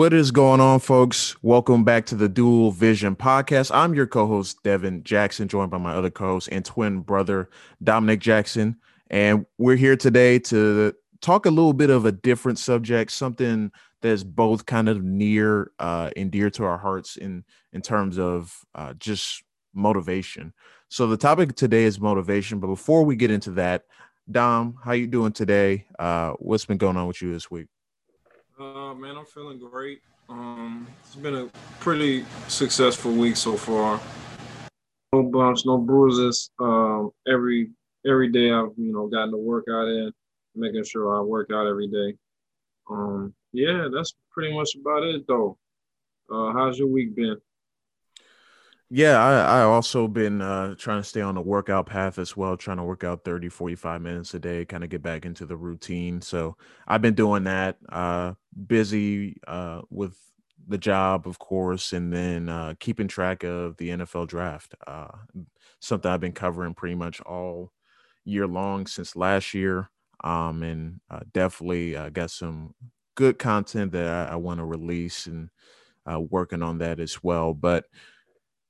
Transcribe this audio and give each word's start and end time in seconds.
What 0.00 0.14
is 0.14 0.30
going 0.30 0.60
on, 0.60 0.80
folks? 0.80 1.36
Welcome 1.42 1.84
back 1.84 2.06
to 2.06 2.14
the 2.14 2.26
Dual 2.26 2.70
Vision 2.70 3.14
Podcast. 3.14 3.70
I'm 3.70 3.92
your 3.92 4.06
co-host 4.06 4.62
Devin 4.62 5.02
Jackson, 5.02 5.46
joined 5.46 5.70
by 5.70 5.76
my 5.76 5.92
other 5.92 6.08
co-host 6.08 6.48
and 6.50 6.64
twin 6.64 7.00
brother 7.00 7.50
Dominic 7.84 8.20
Jackson, 8.20 8.78
and 9.10 9.44
we're 9.58 9.76
here 9.76 9.96
today 9.96 10.38
to 10.38 10.94
talk 11.20 11.44
a 11.44 11.50
little 11.50 11.74
bit 11.74 11.90
of 11.90 12.06
a 12.06 12.12
different 12.12 12.58
subject, 12.58 13.10
something 13.10 13.70
that's 14.00 14.24
both 14.24 14.64
kind 14.64 14.88
of 14.88 15.02
near 15.04 15.70
uh, 15.78 16.08
and 16.16 16.30
dear 16.30 16.48
to 16.48 16.64
our 16.64 16.78
hearts 16.78 17.18
in 17.18 17.44
in 17.74 17.82
terms 17.82 18.18
of 18.18 18.58
uh, 18.74 18.94
just 18.94 19.42
motivation. 19.74 20.54
So 20.88 21.08
the 21.08 21.18
topic 21.18 21.56
today 21.56 21.84
is 21.84 22.00
motivation, 22.00 22.58
but 22.58 22.68
before 22.68 23.04
we 23.04 23.16
get 23.16 23.30
into 23.30 23.50
that, 23.50 23.84
Dom, 24.30 24.78
how 24.82 24.92
you 24.92 25.06
doing 25.06 25.32
today? 25.32 25.88
Uh, 25.98 26.30
what's 26.38 26.64
been 26.64 26.78
going 26.78 26.96
on 26.96 27.06
with 27.06 27.20
you 27.20 27.30
this 27.30 27.50
week? 27.50 27.66
Uh, 28.60 28.92
man, 28.92 29.16
I'm 29.16 29.24
feeling 29.24 29.58
great. 29.58 30.02
Um, 30.28 30.86
it's 31.00 31.16
been 31.16 31.34
a 31.34 31.48
pretty 31.78 32.26
successful 32.46 33.10
week 33.10 33.36
so 33.36 33.56
far. 33.56 33.98
No 35.14 35.22
bumps, 35.22 35.64
no 35.64 35.78
bruises. 35.78 36.50
Um, 36.60 37.10
every 37.26 37.70
every 38.06 38.30
day 38.30 38.50
I've 38.50 38.72
you 38.76 38.92
know 38.92 39.06
gotten 39.06 39.30
to 39.30 39.38
work 39.38 39.64
out 39.70 39.88
in, 39.88 40.12
making 40.54 40.84
sure 40.84 41.16
I 41.16 41.22
work 41.22 41.48
out 41.50 41.66
every 41.66 41.88
day. 41.88 42.14
Um, 42.90 43.32
yeah, 43.54 43.88
that's 43.90 44.14
pretty 44.30 44.54
much 44.54 44.74
about 44.74 45.04
it 45.04 45.26
though. 45.26 45.56
Uh, 46.30 46.52
how's 46.52 46.78
your 46.78 46.88
week 46.88 47.14
been? 47.16 47.38
Yeah, 48.92 49.22
I, 49.22 49.60
I 49.60 49.62
also 49.62 50.08
been 50.08 50.40
uh, 50.40 50.74
trying 50.74 51.00
to 51.00 51.08
stay 51.08 51.20
on 51.20 51.36
the 51.36 51.40
workout 51.40 51.86
path 51.86 52.18
as 52.18 52.36
well, 52.36 52.56
trying 52.56 52.78
to 52.78 52.82
work 52.82 53.04
out 53.04 53.24
30, 53.24 53.48
45 53.48 54.02
minutes 54.02 54.34
a 54.34 54.40
day, 54.40 54.64
kind 54.64 54.82
of 54.82 54.90
get 54.90 55.00
back 55.02 55.24
into 55.24 55.46
the 55.46 55.56
routine. 55.56 56.20
So 56.20 56.56
I've 56.88 57.00
been 57.02 57.14
doing 57.14 57.44
that, 57.44 57.76
uh, 57.88 58.34
busy 58.66 59.36
uh, 59.46 59.82
with 59.90 60.16
the 60.66 60.78
job, 60.78 61.28
of 61.28 61.38
course, 61.38 61.92
and 61.92 62.12
then 62.12 62.48
uh, 62.48 62.74
keeping 62.80 63.06
track 63.06 63.44
of 63.44 63.76
the 63.76 63.90
NFL 63.90 64.26
draft. 64.26 64.74
Uh, 64.84 65.08
something 65.78 66.10
I've 66.10 66.20
been 66.20 66.32
covering 66.32 66.74
pretty 66.74 66.96
much 66.96 67.20
all 67.20 67.72
year 68.24 68.46
long 68.48 68.86
since 68.86 69.14
last 69.14 69.54
year. 69.54 69.88
Um, 70.24 70.62
and 70.64 71.00
uh, 71.10 71.20
definitely 71.32 71.92
got 72.12 72.30
some 72.30 72.74
good 73.14 73.38
content 73.38 73.92
that 73.92 74.28
I, 74.28 74.32
I 74.32 74.36
want 74.36 74.58
to 74.58 74.64
release 74.64 75.26
and 75.26 75.48
working 76.30 76.62
on 76.62 76.78
that 76.78 77.00
as 77.00 77.22
well. 77.22 77.54
But 77.54 77.84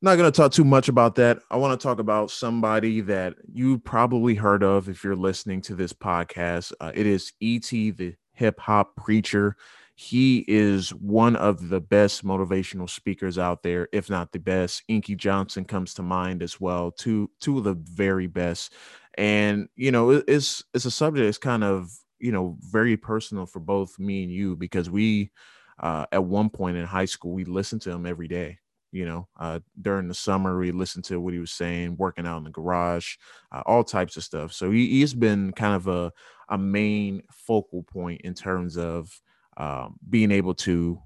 not 0.03 0.17
going 0.17 0.31
to 0.31 0.37
talk 0.37 0.53
too 0.53 0.65
much 0.65 0.89
about 0.89 1.15
that. 1.17 1.41
I 1.51 1.57
want 1.57 1.79
to 1.79 1.83
talk 1.83 1.99
about 1.99 2.31
somebody 2.31 3.01
that 3.03 3.35
you 3.53 3.79
probably 3.79 4.35
heard 4.35 4.63
of 4.63 4.89
if 4.89 5.05
you're 5.05 5.17
listening 5.17 5.61
to 5.63 5.75
this 5.75 5.93
podcast. 5.93 6.73
Uh, 6.81 6.93
it 6.95 7.07
is 7.07 7.33
E.T., 7.41 7.91
the 7.93 8.15
hip 8.33 8.59
hop 8.59 8.97
preacher. 8.97 9.57
He 9.95 10.47
is 10.49 10.95
one 10.95 11.37
of 11.37 11.69
the 11.69 11.81
best 11.81 12.25
motivational 12.25 12.89
speakers 12.89 13.37
out 13.37 13.63
there, 13.63 13.89
if 13.93 14.09
not 14.09 14.33
the 14.33 14.39
best. 14.39 14.83
Inky 14.89 15.15
Johnson 15.15 15.67
comes 15.67 15.93
to 15.95 16.03
mind 16.03 16.43
as 16.43 16.59
well. 16.59 16.91
Two 16.91 17.31
two 17.39 17.59
of 17.59 17.65
the 17.65 17.75
very 17.75 18.27
best. 18.27 18.73
And 19.19 19.69
you 19.77 19.93
know, 19.93 20.23
it's 20.27 20.65
it's 20.73 20.87
a 20.87 20.91
subject 20.91 21.27
that's 21.27 21.37
kind 21.37 21.63
of 21.63 21.91
you 22.19 22.33
know 22.33 22.57
very 22.61 22.97
personal 22.97 23.45
for 23.45 23.61
both 23.61 23.99
me 23.99 24.23
and 24.23 24.33
you 24.33 24.57
because 24.57 24.89
we 24.89 25.33
uh, 25.79 26.07
at 26.13 26.25
one 26.25 26.49
point 26.49 26.79
in 26.79 26.87
high 26.87 27.05
school 27.05 27.33
we 27.33 27.45
listened 27.45 27.83
to 27.83 27.91
him 27.91 28.07
every 28.07 28.29
day 28.29 28.59
you 28.93 29.05
know 29.05 29.29
uh, 29.39 29.61
during 29.81 30.09
the 30.09 30.15
summer 30.15 30.59
we 30.59 30.73
listened 30.73 31.05
to 31.05 31.21
what 31.21 31.33
he 31.33 31.39
was 31.41 31.53
saying 31.53 31.97
working 31.97 32.27
out 32.27 32.39
in 32.39 32.45
the 32.45 32.51
garage 32.51 33.17
uh, 33.53 33.63
all 33.67 33.85
types 33.85 34.17
of 34.17 34.25
stuff. 34.25 34.53
So 34.53 34.71
he, 34.71 34.89
he's 34.89 35.15
been 35.15 35.53
kind 35.53 35.75
of 35.75 35.87
a, 35.89 36.13
a 36.49 36.59
main 36.59 37.23
focal 37.31 37.83
point 37.83 38.23
in 38.23 38.35
terms 38.35 38.77
of 38.77 39.21
um, 39.57 39.97
being 40.09 40.31
able 40.31 40.55
to 40.55 41.01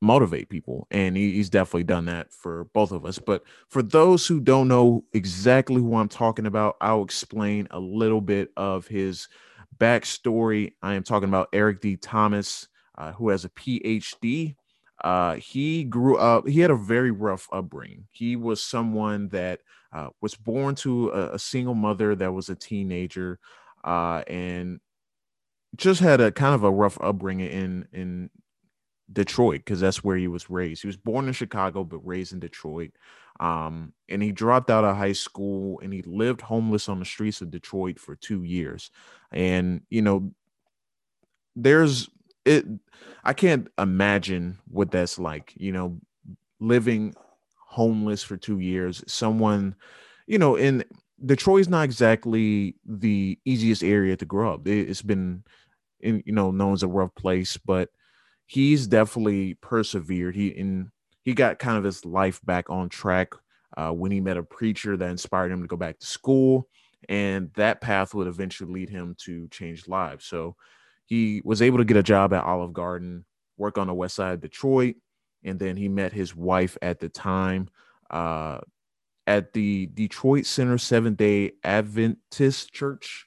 motivate 0.00 0.50
people 0.50 0.86
and 0.90 1.16
he, 1.16 1.32
he's 1.32 1.48
definitely 1.48 1.84
done 1.84 2.04
that 2.06 2.32
for 2.32 2.64
both 2.74 2.92
of 2.92 3.06
us. 3.06 3.18
But 3.18 3.42
for 3.68 3.82
those 3.82 4.26
who 4.26 4.40
don't 4.40 4.68
know 4.68 5.04
exactly 5.12 5.80
who 5.80 5.96
i'm 5.96 6.08
talking 6.08 6.46
about 6.46 6.76
i'll 6.80 7.02
explain 7.02 7.68
a 7.70 7.78
little 7.78 8.20
bit 8.20 8.50
of 8.56 8.86
his 8.86 9.28
backstory. 9.78 10.72
I 10.82 10.94
am 10.94 11.02
talking 11.02 11.28
about 11.28 11.48
eric 11.52 11.80
d. 11.80 11.96
Thomas 11.96 12.68
uh, 12.96 13.12
who 13.12 13.30
has 13.30 13.44
a 13.44 13.48
phd 13.50 14.54
uh, 15.02 15.34
he 15.36 15.84
grew 15.84 16.16
up, 16.16 16.46
he 16.46 16.60
had 16.60 16.70
a 16.70 16.76
very 16.76 17.10
rough 17.10 17.48
upbringing. 17.52 18.06
He 18.12 18.36
was 18.36 18.62
someone 18.62 19.28
that 19.30 19.60
uh, 19.92 20.08
was 20.20 20.34
born 20.34 20.74
to 20.76 21.10
a, 21.10 21.34
a, 21.34 21.38
single 21.38 21.74
mother 21.74 22.14
that 22.14 22.32
was 22.32 22.48
a 22.48 22.54
teenager 22.54 23.38
uh, 23.84 24.22
and 24.26 24.80
just 25.76 26.00
had 26.00 26.20
a 26.20 26.32
kind 26.32 26.54
of 26.54 26.64
a 26.64 26.70
rough 26.70 26.98
upbringing 27.00 27.50
in, 27.50 27.88
in 27.92 28.30
Detroit 29.12 29.60
because 29.60 29.80
that's 29.80 30.02
where 30.02 30.16
he 30.16 30.28
was 30.28 30.48
raised. 30.48 30.82
He 30.82 30.88
was 30.88 30.96
born 30.96 31.26
in 31.26 31.32
Chicago, 31.32 31.84
but 31.84 31.98
raised 31.98 32.32
in 32.32 32.40
Detroit. 32.40 32.92
Um, 33.40 33.92
and 34.08 34.22
he 34.22 34.32
dropped 34.32 34.70
out 34.70 34.84
of 34.84 34.96
high 34.96 35.12
school 35.12 35.80
and 35.80 35.92
he 35.92 36.02
lived 36.02 36.40
homeless 36.40 36.88
on 36.88 37.00
the 37.00 37.04
streets 37.04 37.40
of 37.40 37.50
Detroit 37.50 37.98
for 37.98 38.14
two 38.14 38.44
years. 38.44 38.90
And, 39.32 39.82
you 39.90 40.02
know, 40.02 40.32
there's 41.56 42.08
it 42.44 42.66
I 43.24 43.32
can't 43.32 43.68
imagine 43.78 44.58
what 44.68 44.90
that's 44.90 45.18
like, 45.18 45.54
you 45.56 45.72
know, 45.72 45.98
living 46.60 47.14
homeless 47.68 48.22
for 48.22 48.36
2 48.36 48.58
years. 48.60 49.02
Someone, 49.06 49.74
you 50.26 50.38
know, 50.38 50.56
in 50.56 50.84
Detroit's 51.24 51.68
not 51.68 51.84
exactly 51.84 52.76
the 52.86 53.38
easiest 53.44 53.82
area 53.84 54.16
to 54.16 54.24
grow 54.26 54.54
up. 54.54 54.66
It's 54.68 55.02
been 55.02 55.44
in, 56.00 56.22
you 56.26 56.32
know, 56.32 56.50
known 56.50 56.74
as 56.74 56.82
a 56.82 56.88
rough 56.88 57.14
place, 57.14 57.56
but 57.56 57.90
he's 58.46 58.86
definitely 58.86 59.54
persevered. 59.54 60.34
He 60.36 60.48
in 60.48 60.90
he 61.24 61.34
got 61.34 61.58
kind 61.58 61.78
of 61.78 61.84
his 61.84 62.04
life 62.04 62.40
back 62.44 62.68
on 62.70 62.88
track 62.88 63.32
uh, 63.76 63.90
when 63.92 64.12
he 64.12 64.20
met 64.20 64.36
a 64.36 64.42
preacher 64.42 64.96
that 64.96 65.10
inspired 65.10 65.50
him 65.52 65.62
to 65.62 65.68
go 65.68 65.76
back 65.76 65.98
to 65.98 66.06
school, 66.06 66.68
and 67.08 67.50
that 67.54 67.80
path 67.80 68.14
would 68.14 68.26
eventually 68.26 68.72
lead 68.72 68.90
him 68.90 69.16
to 69.24 69.48
change 69.48 69.88
lives. 69.88 70.26
So 70.26 70.56
he 71.04 71.42
was 71.44 71.62
able 71.62 71.78
to 71.78 71.84
get 71.84 71.96
a 71.96 72.02
job 72.02 72.32
at 72.32 72.44
Olive 72.44 72.72
Garden, 72.72 73.24
work 73.56 73.78
on 73.78 73.86
the 73.86 73.94
west 73.94 74.16
side 74.16 74.34
of 74.34 74.40
Detroit, 74.40 74.96
and 75.44 75.58
then 75.58 75.76
he 75.76 75.88
met 75.88 76.12
his 76.12 76.34
wife 76.34 76.76
at 76.82 77.00
the 77.00 77.08
time 77.08 77.68
uh, 78.10 78.58
at 79.26 79.52
the 79.52 79.86
Detroit 79.86 80.46
Center 80.46 80.78
Seventh 80.78 81.18
Day 81.18 81.52
Adventist 81.62 82.72
Church. 82.72 83.26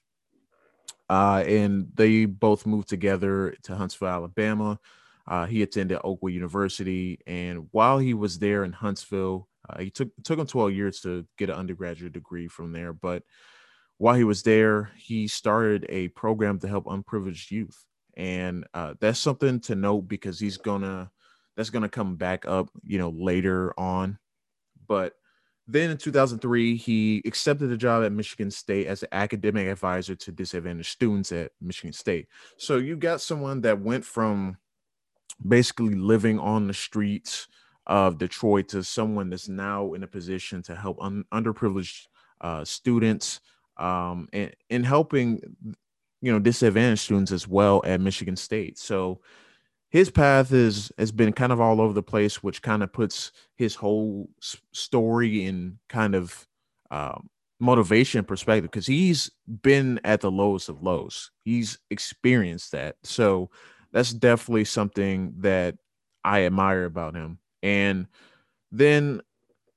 Uh, 1.09 1.43
and 1.47 1.87
they 1.93 2.25
both 2.25 2.65
moved 2.65 2.89
together 2.89 3.55
to 3.63 3.75
Huntsville, 3.75 4.09
Alabama. 4.09 4.79
Uh, 5.25 5.45
he 5.45 5.61
attended 5.61 5.99
Oakwood 6.03 6.33
University, 6.33 7.19
and 7.27 7.67
while 7.71 7.97
he 7.97 8.13
was 8.13 8.39
there 8.39 8.63
in 8.63 8.71
Huntsville, 8.71 9.47
uh, 9.69 9.79
he 9.79 9.89
took 9.89 10.09
took 10.23 10.39
him 10.39 10.47
12 10.47 10.71
years 10.73 11.01
to 11.01 11.25
get 11.37 11.49
an 11.49 11.55
undergraduate 11.55 12.13
degree 12.13 12.47
from 12.47 12.71
there. 12.71 12.93
But 12.93 13.23
while 13.97 14.15
he 14.15 14.23
was 14.23 14.43
there, 14.43 14.91
he 14.95 15.27
started 15.27 15.85
a 15.89 16.09
program 16.09 16.59
to 16.59 16.67
help 16.67 16.87
unprivileged 16.87 17.51
youth, 17.51 17.85
and 18.15 18.65
uh, 18.73 18.93
that's 18.99 19.19
something 19.19 19.59
to 19.61 19.75
note 19.75 20.01
because 20.01 20.39
he's 20.39 20.57
gonna 20.57 21.11
that's 21.55 21.69
gonna 21.69 21.89
come 21.89 22.15
back 22.15 22.45
up, 22.45 22.69
you 22.83 22.99
know, 22.99 23.09
later 23.09 23.73
on. 23.77 24.19
But 24.87 25.13
then 25.67 25.89
in 25.89 25.97
2003, 25.97 26.77
he 26.77 27.21
accepted 27.25 27.71
a 27.71 27.77
job 27.77 28.03
at 28.03 28.11
Michigan 28.11 28.51
State 28.51 28.87
as 28.87 29.03
an 29.03 29.09
academic 29.11 29.67
advisor 29.67 30.15
to 30.15 30.31
disadvantaged 30.31 30.91
students 30.91 31.31
at 31.31 31.51
Michigan 31.59 31.91
State. 31.91 32.27
So 32.57 32.77
you 32.77 32.95
got 32.95 33.19
someone 33.19 33.61
that 33.61 33.81
went 33.81 34.05
from 34.05 34.57
basically 35.45 35.95
living 35.95 36.39
on 36.39 36.67
the 36.67 36.73
streets 36.73 37.47
of 37.85 38.17
Detroit 38.17 38.69
to 38.69 38.83
someone 38.83 39.29
that's 39.29 39.49
now 39.49 39.93
in 39.93 40.03
a 40.03 40.07
position 40.07 40.61
to 40.63 40.75
help 40.75 40.97
un- 41.01 41.25
underprivileged 41.33 42.07
uh, 42.41 42.63
students 42.63 43.41
um, 43.77 44.27
and 44.33 44.55
in 44.69 44.83
helping 44.83 45.39
you 46.21 46.31
know 46.31 46.39
disadvantaged 46.39 47.01
students 47.01 47.31
as 47.31 47.47
well 47.47 47.81
at 47.85 48.01
Michigan 48.01 48.35
State. 48.35 48.77
So 48.77 49.21
his 49.89 50.09
path 50.09 50.51
is 50.51 50.91
has 50.97 51.11
been 51.11 51.33
kind 51.33 51.51
of 51.51 51.61
all 51.61 51.81
over 51.81 51.93
the 51.93 52.03
place, 52.03 52.43
which 52.43 52.61
kind 52.61 52.83
of 52.83 52.91
puts 52.91 53.31
his 53.55 53.75
whole 53.75 54.29
story 54.73 55.45
in 55.45 55.79
kind 55.89 56.15
of 56.15 56.47
um, 56.91 57.29
motivation 57.59 58.23
perspective 58.23 58.71
because 58.71 58.87
he's 58.87 59.31
been 59.61 59.99
at 60.03 60.21
the 60.21 60.31
lowest 60.31 60.69
of 60.69 60.83
lows. 60.83 61.31
He's 61.45 61.79
experienced 61.89 62.71
that, 62.73 62.97
so 63.03 63.49
that's 63.91 64.13
definitely 64.13 64.65
something 64.65 65.33
that 65.39 65.75
I 66.23 66.45
admire 66.45 66.85
about 66.85 67.15
him. 67.15 67.39
And 67.63 68.07
then 68.71 69.21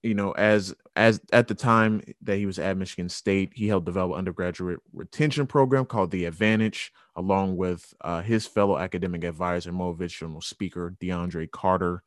you 0.03 0.15
know, 0.15 0.33
as 0.33 0.75
as 0.97 1.21
at 1.33 1.49
the 1.49 1.55
time 1.55 2.03
that 2.23 2.37
he 2.37 2.47
was 2.47 2.59
at 2.59 2.77
Michigan 2.77 3.09
State, 3.09 3.53
he 3.55 3.69
helped 3.69 3.87
develop 3.87 4.17
undergraduate 4.19 4.81
retention 4.93 5.47
program 5.47 5.85
called 5.85 6.11
the 6.11 6.25
Advantage, 6.25 6.93
along 7.17 7.57
with 7.57 7.93
uh, 8.01 8.23
his 8.23 8.47
fellow 8.47 8.79
academic 8.79 9.25
advisor, 9.25 9.73
motivational 9.73 10.43
speaker 10.43 10.95
DeAndre 11.01 11.51
Carter, 11.51 12.03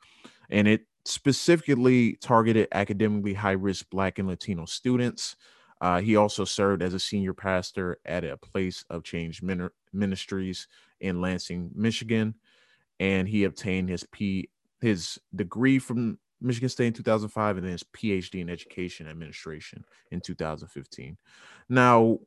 and 0.50 0.68
it 0.68 0.88
specifically 1.06 2.13
targeted 2.22 2.68
academically 2.72 3.34
high 3.34 3.51
risk 3.51 3.90
Black 3.90 4.19
and 4.19 4.28
Latino 4.28 4.66
students. 4.66 5.36
Uh, 5.81 6.00
he 6.00 6.16
also 6.16 6.45
served 6.45 6.81
as 6.81 6.94
a 6.94 7.00
senior 7.00 7.34
pastor 7.34 7.98
at 8.06 8.24
a 8.24 8.38
place 8.38 8.86
of 8.90 9.04
change 9.04 9.42
ministries 9.92 10.68
in 11.01 11.22
Lansing, 11.22 11.72
Michigan. 11.75 12.36
and 13.00 13.28
he 13.28 13.44
obtained 13.44 13.90
his 13.90 14.06
P 14.12 14.50
his 14.81 15.19
degree 15.34 15.80
from 15.80 16.18
Michigan 16.44 16.69
State 16.69 16.88
in 16.88 16.94
2005 16.94 17.57
and 17.57 17.66
then 17.66 17.72
his 17.72 17.84
PhD 17.84 18.42
in 18.42 18.50
education 18.50 19.07
administration 19.07 19.84
in 20.12 20.22
2015. 20.22 21.18
Now, 21.69 22.19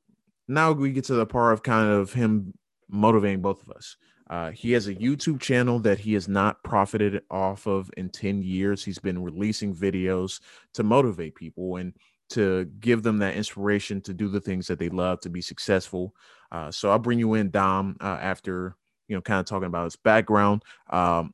now 0.48 0.72
we 0.72 0.92
get 0.92 1.04
to 1.04 1.14
the 1.14 1.26
part 1.26 1.52
of 1.52 1.62
kind 1.62 1.90
of 1.90 2.12
him 2.12 2.54
motivating 2.88 3.42
both 3.42 3.62
of 3.62 3.70
us. 3.70 3.96
Uh, 4.28 4.50
he 4.50 4.72
has 4.72 4.88
a 4.88 4.94
YouTube 4.94 5.40
channel 5.40 5.78
that 5.78 6.00
he 6.00 6.14
has 6.14 6.26
not 6.26 6.62
profited 6.64 7.22
off 7.30 7.66
of 7.66 7.90
in 7.96 8.08
10 8.08 8.42
years. 8.42 8.84
He's 8.84 8.98
been 8.98 9.22
releasing 9.22 9.74
videos 9.74 10.40
to 10.74 10.82
motivate 10.82 11.36
people 11.36 11.76
and 11.76 11.92
to 12.30 12.64
give 12.80 13.04
them 13.04 13.18
that 13.18 13.36
inspiration 13.36 14.00
to 14.00 14.12
do 14.12 14.28
the 14.28 14.40
things 14.40 14.66
that 14.66 14.80
they 14.80 14.88
love 14.88 15.20
to 15.20 15.30
be 15.30 15.40
successful. 15.40 16.12
Uh, 16.50 16.72
so 16.72 16.90
I'll 16.90 16.98
bring 16.98 17.20
you 17.20 17.34
in, 17.34 17.50
Dom, 17.50 17.96
uh, 18.00 18.18
after 18.20 18.74
you 19.08 19.14
know, 19.14 19.20
kind 19.20 19.40
of 19.40 19.46
talking 19.46 19.66
about 19.66 19.84
his 19.84 19.96
background. 19.96 20.62
Um, 20.90 21.32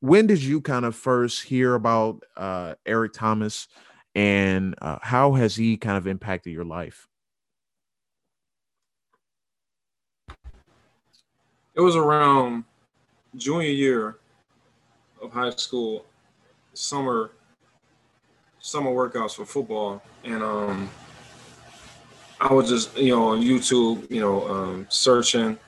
when 0.00 0.26
did 0.26 0.42
you 0.42 0.60
kind 0.60 0.84
of 0.84 0.96
first 0.96 1.42
hear 1.42 1.74
about 1.74 2.22
uh, 2.36 2.74
Eric 2.86 3.12
Thomas, 3.12 3.68
and 4.14 4.74
uh, 4.80 4.98
how 5.02 5.34
has 5.34 5.54
he 5.54 5.76
kind 5.76 5.96
of 5.96 6.06
impacted 6.06 6.52
your 6.52 6.64
life? 6.64 7.06
It 11.74 11.80
was 11.80 11.96
around 11.96 12.64
junior 13.36 13.68
year 13.68 14.18
of 15.22 15.32
high 15.32 15.50
school, 15.50 16.04
summer 16.74 17.30
summer 18.58 18.90
workouts 18.90 19.34
for 19.36 19.46
football, 19.46 20.02
and 20.24 20.42
um, 20.42 20.90
I 22.40 22.52
was 22.52 22.68
just 22.68 22.96
you 22.96 23.14
know 23.14 23.28
on 23.28 23.42
YouTube, 23.42 24.10
you 24.10 24.20
know, 24.20 24.48
um, 24.48 24.86
searching, 24.88 25.58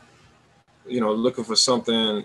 you 0.87 1.00
know, 1.00 1.12
looking 1.12 1.44
for 1.44 1.56
something 1.56 2.25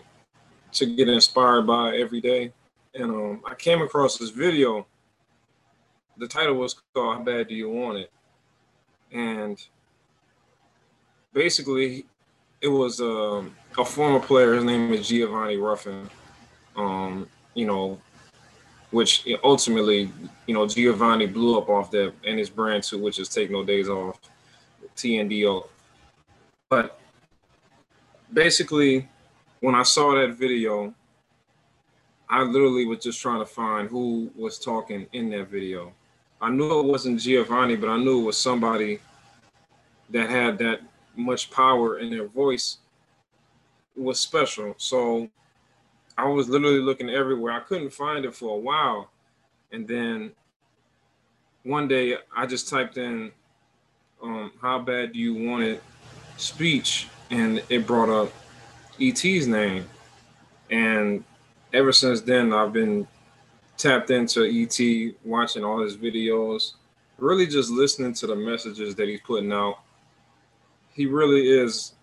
to 0.74 0.86
get 0.86 1.10
inspired 1.10 1.64
by 1.64 1.96
every 1.98 2.22
day, 2.22 2.52
and 2.94 3.12
um, 3.12 3.42
I 3.46 3.56
came 3.56 3.82
across 3.82 4.18
this 4.18 4.30
video. 4.30 4.86
The 6.18 6.28
title 6.28 6.56
was 6.56 6.76
called 6.94 7.18
"How 7.18 7.24
Bad 7.24 7.48
Do 7.48 7.56
You 7.56 7.70
Want 7.70 7.98
It," 8.00 8.12
and 9.12 9.58
basically, 11.34 12.06
it 12.62 12.68
was 12.68 13.00
um, 13.00 13.56
a 13.78 13.86
former 13.86 14.20
player. 14.20 14.56
His 14.56 14.64
name 14.64 14.94
is 14.94 15.08
Giovanni 15.08 15.58
Ruffin. 15.58 16.10
Um, 16.76 17.28
you 17.54 17.66
know, 17.66 18.00
which 18.92 19.28
ultimately, 19.44 20.12
you 20.46 20.54
know, 20.54 20.68
Giovanni 20.68 21.26
blew 21.26 21.58
up 21.58 21.70
off 21.70 21.92
that 21.92 22.14
and 22.24 22.40
his 22.40 22.50
brand 22.50 22.84
too, 22.84 23.00
which 23.00 23.20
is 23.20 23.28
Take 23.30 23.52
No 23.52 23.64
Days 23.64 23.90
Off, 23.90 24.20
TNDO. 24.96 25.68
But 26.70 27.00
basically, 28.32 29.08
when 29.60 29.76
I 29.76 29.84
saw 29.84 30.16
that 30.16 30.36
video, 30.36 30.94
I 32.30 32.44
literally 32.44 32.86
was 32.86 33.00
just 33.00 33.22
trying 33.22 33.40
to 33.40 33.46
find 33.46 33.90
who 33.90 34.30
was 34.36 34.60
talking 34.60 35.08
in 35.14 35.30
that 35.32 35.48
video. 35.48 35.94
I 36.42 36.50
knew 36.50 36.80
it 36.80 36.86
wasn't 36.86 37.20
Giovanni, 37.20 37.76
but 37.76 37.90
I 37.90 37.98
knew 37.98 38.22
it 38.22 38.26
was 38.26 38.38
somebody 38.38 39.00
that 40.10 40.30
had 40.30 40.58
that 40.60 40.82
much 41.16 41.50
power 41.50 42.00
in 42.00 42.10
their 42.10 42.28
voice 42.28 42.78
was 43.96 44.20
special. 44.20 44.76
So 44.78 45.30
I 46.18 46.26
was 46.26 46.50
literally 46.50 46.80
looking 46.80 47.10
everywhere. 47.10 47.54
I 47.54 47.62
couldn't 47.62 47.92
find 47.92 48.26
it 48.26 48.36
for 48.36 48.56
a 48.56 48.60
while. 48.60 49.10
And 49.72 49.88
then 49.88 50.32
one 51.64 51.88
day 51.88 52.18
I 52.36 52.46
just 52.46 52.70
typed 52.70 52.98
in 52.98 53.32
um, 54.22 54.52
how 54.62 54.80
bad 54.80 55.14
do 55.14 55.20
you 55.20 55.34
want 55.50 55.64
it 55.64 55.84
speech 56.38 57.08
and 57.30 57.64
it 57.70 57.88
brought 57.88 58.10
up 58.10 58.32
ET's 59.00 59.48
name. 59.48 59.88
And 60.70 61.24
ever 61.74 61.92
since 61.92 62.22
then 62.22 62.54
I've 62.54 62.74
been 62.74 63.08
tapped 63.78 64.10
into 64.10 64.44
ET, 64.44 65.16
watching 65.24 65.64
all 65.64 65.82
his 65.82 65.96
videos, 65.96 66.74
really 67.18 67.48
just 67.48 67.70
listening 67.70 68.14
to 68.14 68.28
the 68.28 68.36
messages 68.36 68.96
that 68.96 69.08
he's 69.08 69.22
putting 69.22 69.52
out. 69.52 69.80
He 70.94 71.06
really 71.06 71.48
is 71.48 71.94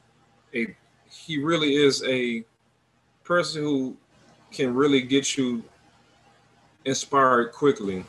a 0.55 0.75
he 1.11 1.39
really 1.39 1.77
is 1.77 2.03
a 2.05 2.45
person 3.23 3.63
who 3.63 3.97
can 4.51 4.75
really 4.75 5.01
get 5.01 5.37
you 5.37 5.63
inspired 6.85 7.53
quickly. 7.53 8.05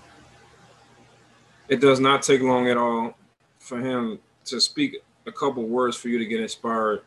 It 1.69 1.81
does 1.81 1.99
not 1.99 2.21
take 2.21 2.41
long 2.41 2.67
at 2.67 2.77
all 2.77 3.15
for 3.59 3.79
him 3.79 4.19
to 4.45 4.59
speak 4.59 4.97
a 5.25 5.31
couple 5.31 5.63
words 5.63 5.97
for 5.97 6.09
you 6.09 6.19
to 6.19 6.25
get 6.25 6.39
inspired 6.39 7.01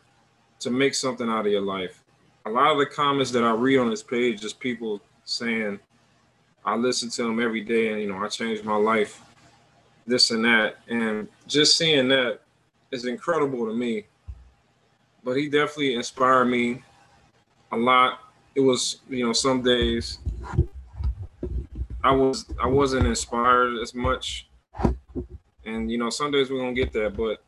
to 0.59 0.69
make 0.69 0.93
something 0.93 1.29
out 1.29 1.45
of 1.45 1.51
your 1.51 1.61
life. 1.61 2.03
A 2.45 2.49
lot 2.49 2.71
of 2.71 2.77
the 2.77 2.85
comments 2.85 3.31
that 3.31 3.43
I 3.43 3.51
read 3.51 3.77
on 3.77 3.89
this 3.89 4.03
page 4.03 4.43
is 4.43 4.53
people 4.53 5.01
saying, 5.25 5.79
I 6.65 6.75
listen 6.75 7.09
to 7.11 7.23
him 7.27 7.39
every 7.41 7.61
day 7.61 7.91
and 7.91 8.01
you 8.01 8.07
know, 8.07 8.23
I 8.23 8.27
changed 8.27 8.63
my 8.63 8.75
life, 8.75 9.21
this 10.05 10.31
and 10.31 10.43
that. 10.45 10.77
And 10.87 11.27
just 11.47 11.77
seeing 11.77 12.07
that 12.09 12.39
is 12.91 13.05
incredible 13.05 13.65
to 13.67 13.73
me. 13.73 14.05
But 15.23 15.33
he 15.33 15.49
definitely 15.49 15.95
inspired 15.95 16.45
me 16.45 16.81
a 17.71 17.77
lot 17.77 18.19
it 18.55 18.61
was 18.61 18.99
you 19.09 19.25
know 19.25 19.33
some 19.33 19.61
days 19.61 20.19
I 22.03 22.11
was 22.11 22.45
I 22.61 22.67
wasn't 22.67 23.07
inspired 23.07 23.77
as 23.81 23.93
much, 23.93 24.47
and 25.65 25.91
you 25.91 25.97
know 25.97 26.09
some 26.09 26.31
days 26.31 26.49
we're 26.49 26.59
gonna 26.59 26.73
get 26.73 26.93
that, 26.93 27.15
but 27.15 27.43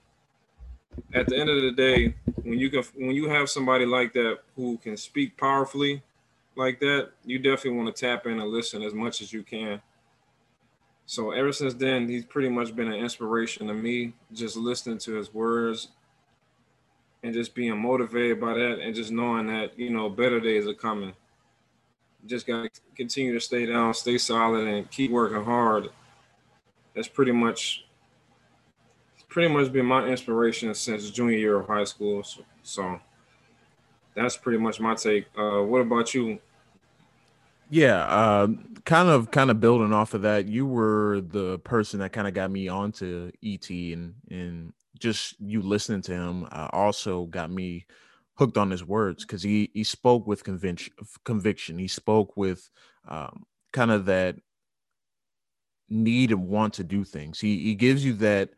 at 1.14 1.28
the 1.28 1.38
end 1.38 1.50
of 1.50 1.62
the 1.62 1.72
day, 1.72 2.16
when 2.44 2.60
you 2.60 2.70
can 2.70 2.84
when 2.96 3.12
you 3.12 3.30
have 3.30 3.50
somebody 3.50 3.86
like 3.86 4.14
that 4.14 4.40
who 4.56 4.78
can 4.78 4.98
speak 4.98 5.38
powerfully 5.38 6.02
like 6.56 6.80
that, 6.80 7.12
you 7.26 7.40
definitely 7.40 7.80
want 7.80 7.96
to 7.96 8.06
tap 8.06 8.26
in 8.26 8.40
and 8.40 8.52
listen 8.52 8.82
as 8.84 8.94
much 8.94 9.22
as 9.22 9.32
you 9.32 9.44
can. 9.44 9.82
So 11.06 11.32
ever 11.32 11.52
since 11.52 11.74
then, 11.74 12.08
he's 12.08 12.26
pretty 12.26 12.50
much 12.50 12.76
been 12.76 12.92
an 12.92 13.00
inspiration 13.00 13.68
to 13.68 13.74
me. 13.74 14.14
Just 14.34 14.56
listening 14.56 14.98
to 15.00 15.16
his 15.16 15.34
words, 15.34 15.90
and 17.24 17.34
just 17.34 17.54
being 17.54 17.78
motivated 17.78 18.40
by 18.40 18.54
that 18.54 18.80
and 18.80 18.96
just 18.96 19.12
knowing 19.12 19.48
that 19.48 19.78
you 19.78 19.90
know 19.90 20.10
better 20.10 20.40
days 20.40 20.68
are 20.68 20.74
coming 20.74 21.14
just 22.26 22.46
got 22.46 22.64
to 22.64 22.82
continue 22.96 23.34
to 23.34 23.40
stay 23.40 23.66
down 23.66 23.94
stay 23.94 24.18
solid 24.18 24.68
and 24.68 24.90
keep 24.92 25.12
working 25.12 25.44
hard 25.44 25.90
that's 26.96 27.08
pretty 27.08 27.32
much 27.32 27.86
pretty 29.32 29.52
much 29.52 29.72
been 29.72 29.86
my 29.86 30.06
inspiration 30.06 30.74
since 30.76 31.10
junior 31.10 31.38
year 31.38 31.60
of 31.60 31.66
high 31.66 31.86
school 31.86 32.22
so, 32.22 32.42
so 32.62 33.00
that's 34.14 34.36
pretty 34.36 34.58
much 34.58 34.82
my 34.82 34.94
take. 34.94 35.26
Uh, 35.38 35.62
what 35.62 35.80
about 35.80 36.14
you? 36.14 36.38
Yeah 37.70 38.04
uh, 38.04 38.48
kind 38.84 39.08
of 39.08 39.32
kind 39.32 39.50
of 39.50 39.62
building 39.62 39.94
off 39.94 40.14
of 40.14 40.24
that 40.24 40.48
you 40.48 40.66
were 40.66 41.22
the 41.22 41.60
person 41.60 42.02
that 42.02 42.12
kind 42.12 42.28
of 42.28 42.34
got 42.34 42.52
me 42.52 42.68
onto 42.68 43.32
et 43.44 43.70
and 43.70 44.16
and 44.30 44.74
just 45.00 45.40
you 45.40 45.62
listening 45.62 46.02
to 46.02 46.12
him 46.12 46.48
uh, 46.52 46.68
also 46.74 47.26
got 47.28 47.50
me 47.50 47.86
hooked 48.36 48.58
on 48.58 48.70
his 48.70 48.84
words 48.84 49.24
because 49.24 49.42
he 49.42 49.72
he 49.74 49.84
spoke 49.84 50.28
with 50.28 50.44
conviction 50.44 50.94
conviction. 51.24 51.78
He 51.78 51.88
spoke 51.88 52.36
with 52.36 52.70
um, 53.08 53.46
kind 53.72 53.92
of 53.92 54.06
that 54.06 54.36
need 55.90 56.32
and 56.32 56.48
want 56.48 56.74
to 56.74 56.84
do 56.84 57.04
things. 57.06 57.40
He 57.40 57.60
he 57.60 57.76
gives 57.76 58.04
you 58.04 58.14
that 58.14 58.50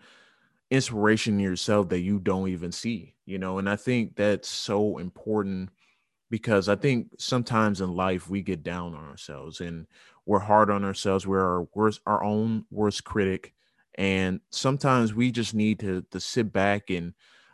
inspiration 0.73 1.35
in 1.35 1.39
yourself 1.39 1.89
that 1.89 1.99
you 1.99 2.19
don't 2.19 2.49
even 2.49 2.71
see 2.71 3.13
you 3.25 3.37
know 3.37 3.59
and 3.59 3.69
i 3.69 3.75
think 3.75 4.15
that's 4.15 4.49
so 4.49 4.97
important 4.97 5.69
because 6.31 6.67
i 6.67 6.75
think 6.75 7.07
sometimes 7.19 7.79
in 7.79 7.95
life 7.95 8.29
we 8.29 8.41
get 8.41 8.63
down 8.63 8.95
on 8.95 9.07
ourselves 9.07 9.61
and 9.61 9.85
we're 10.25 10.39
hard 10.39 10.71
on 10.71 10.83
ourselves 10.83 11.27
we're 11.27 11.45
our 11.45 11.67
worst 11.75 12.01
our 12.07 12.23
own 12.23 12.65
worst 12.71 13.03
critic 13.03 13.53
and 13.95 14.39
sometimes 14.49 15.13
we 15.13 15.31
just 15.31 15.53
need 15.53 15.79
to 15.79 16.03
to 16.09 16.19
sit 16.19 16.51
back 16.51 16.89
and 16.89 17.13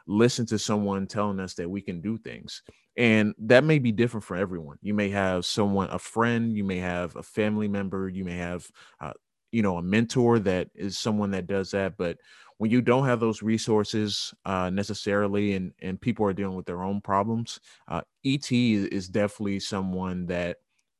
listen 0.09 0.45
to 0.47 0.57
someone 0.57 1.05
telling 1.05 1.39
us 1.39 1.53
that 1.53 1.69
we 1.69 1.81
can 1.81 2.01
do 2.01 2.17
things. 2.17 2.63
And 2.97 3.33
that 3.38 3.63
may 3.63 3.79
be 3.79 3.91
different 3.91 4.23
for 4.25 4.35
everyone. 4.35 4.77
You 4.81 4.93
may 4.93 5.09
have 5.11 5.45
someone, 5.45 5.89
a 5.91 5.99
friend, 5.99 6.57
you 6.57 6.63
may 6.63 6.79
have 6.79 7.15
a 7.15 7.23
family 7.23 7.67
member, 7.67 8.09
you 8.09 8.25
may 8.25 8.38
have, 8.38 8.67
uh, 8.99 9.13
you 9.51 9.62
know, 9.62 9.77
a 9.77 9.82
mentor 9.82 10.39
that 10.39 10.70
is 10.75 10.98
someone 10.98 11.32
that 11.32 11.48
does 11.48 11.72
that. 11.72 11.98
But 11.98 12.18
when 12.58 12.72
you 12.72 12.82
don't 12.82 13.06
have 13.06 13.20
those 13.20 13.41
resources 13.41 14.34
uh, 14.46 14.70
necessarily, 14.70 15.53
and 15.53 15.74
and 15.82 16.00
people 16.00 16.25
are 16.25 16.34
dealing 16.34 16.56
with 16.56 16.65
their 16.65 16.84
own 16.84 17.01
problems, 17.01 17.60
uh, 17.88 18.01
ET 18.24 18.84
is 18.86 19.10
definitely 19.10 19.60
someone 19.60 20.27
that 20.27 20.58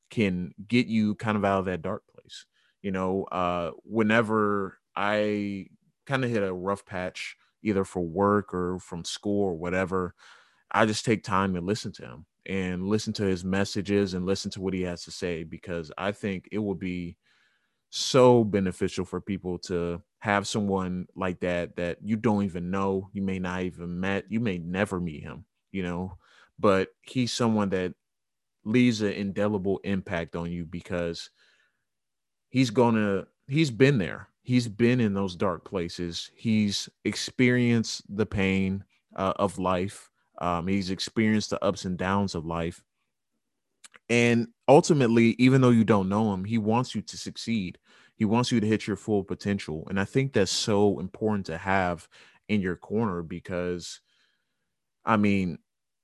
can 0.10 0.54
get 0.68 0.88
you 0.88 1.16
kind 1.16 1.38
of 1.38 1.46
out 1.46 1.60
of 1.60 1.66
that 1.66 1.82
dark 1.82 2.04
place. 2.08 2.46
You 2.82 2.92
know, 2.92 3.24
uh, 3.26 3.72
whenever 3.84 4.80
I 4.96 5.68
kind 6.06 6.24
of 6.24 6.30
hit 6.32 6.44
a 6.44 6.54
rough 6.54 6.86
patch, 6.86 7.36
either 7.62 7.84
for 7.84 8.02
work 8.02 8.54
or 8.54 8.80
from 8.80 9.04
school 9.04 9.44
or 9.44 9.54
whatever. 9.54 10.16
I 10.72 10.86
just 10.86 11.06
take 11.06 11.24
time 11.24 11.54
to 11.56 11.62
listen 11.62 11.92
to 11.94 12.04
him 12.04 12.26
and 12.46 12.88
listen 12.88 13.14
to 13.14 13.24
his 13.24 13.44
messages 13.44 14.14
and 14.14 14.26
listen 14.26 14.52
to 14.52 14.62
what 14.62 14.74
he 14.74 14.82
has 14.84 15.04
to 15.04 15.12
say 15.12 15.44
because 15.44 15.92
I 15.98 16.12
think 16.12 16.48
it 16.52 16.60
will 16.60 16.76
be 16.76 17.18
so 17.90 18.44
beneficial 18.44 19.06
for 19.06 19.20
people 19.22 19.58
to 19.58 20.02
have 20.20 20.48
someone 20.48 21.08
like 21.16 21.40
that 21.40 21.76
that 21.78 21.98
you 22.04 22.16
don't 22.16 22.44
even 22.44 22.70
know, 22.70 23.10
you 23.14 23.22
may 23.22 23.40
not 23.40 23.64
even 23.64 24.00
met, 24.00 24.26
you 24.30 24.40
may 24.40 24.58
never 24.58 25.00
meet 25.00 25.24
him, 25.24 25.46
you 25.72 25.82
know, 25.84 26.18
but 26.60 26.90
he's 27.02 27.32
someone 27.32 27.70
that 27.70 27.94
leaves 28.66 29.02
an 29.02 29.14
indelible 29.14 29.80
impact 29.84 30.36
on 30.36 30.52
you 30.52 30.66
because 30.66 31.30
he's 32.50 32.70
gonna 32.70 33.26
he's 33.48 33.72
been 33.72 33.98
there. 33.98 34.30
He's 34.42 34.68
been 34.68 35.00
in 35.00 35.14
those 35.14 35.36
dark 35.36 35.64
places. 35.64 36.32
He's 36.36 36.90
experienced 37.06 38.04
the 38.16 38.26
pain 38.26 38.84
uh, 39.16 39.34
of 39.36 39.60
life. 39.60 40.10
Um, 40.40 40.68
he's 40.68 40.90
experienced 40.90 41.52
the 41.52 41.64
ups 41.64 41.86
and 41.86 41.98
downs 41.98 42.36
of 42.36 42.46
life 42.46 42.84
and 44.10 44.48
ultimately 44.68 45.36
even 45.40 45.62
though 45.62 45.70
you 45.70 45.84
don't 45.84 46.10
know 46.10 46.34
him 46.34 46.44
he 46.44 46.58
wants 46.58 46.96
you 46.96 47.02
to 47.02 47.18
succeed. 47.18 47.78
He 48.16 48.26
wants 48.26 48.52
you 48.52 48.60
to 48.60 48.68
hit 48.68 48.86
your 48.86 48.98
full 48.98 49.24
potential. 49.24 49.86
And 49.90 50.00
i 50.00 50.06
think 50.06 50.34
that's 50.34 50.52
so 50.52 51.00
important 51.00 51.46
to 51.48 51.58
have 51.58 52.08
in 52.48 52.62
your 52.62 52.76
corner 52.76 53.22
because 53.22 54.02
i 55.06 55.18
mean 55.18 55.60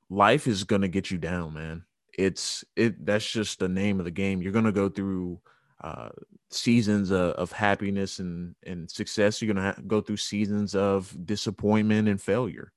life 0.10 0.48
is 0.48 0.64
going 0.64 0.82
to 0.82 0.88
get 0.88 1.12
you 1.12 1.18
down 1.18 1.54
man. 1.54 1.84
It's 2.18 2.64
it 2.76 3.06
that's 3.06 3.30
just 3.30 3.60
the 3.60 3.68
name 3.68 4.00
of 4.00 4.06
the 4.06 4.12
game. 4.12 4.42
You're 4.42 4.54
going 4.54 4.66
to 4.66 4.72
go 4.72 4.88
through 4.88 5.42
uh, 5.84 6.10
seasons 6.50 7.12
of, 7.12 7.32
of, 7.34 7.52
happiness 7.52 8.20
and 8.20 8.56
and 8.66 8.90
success. 8.90 9.42
You're 9.42 9.54
going 9.54 9.74
to 9.74 9.82
go 9.82 10.00
through 10.00 10.18
seasons 10.18 10.74
of 10.74 11.16
disappointment 11.26 12.08
and 12.08 12.22
failure. 12.22 12.72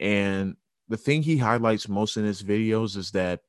And 0.00 0.56
the 0.88 0.96
thing 0.96 1.22
he 1.22 1.36
highlights 1.36 1.88
most 1.88 2.16
in 2.16 2.24
his 2.24 2.42
videos 2.42 2.96
is 2.96 3.10
that 3.10 3.40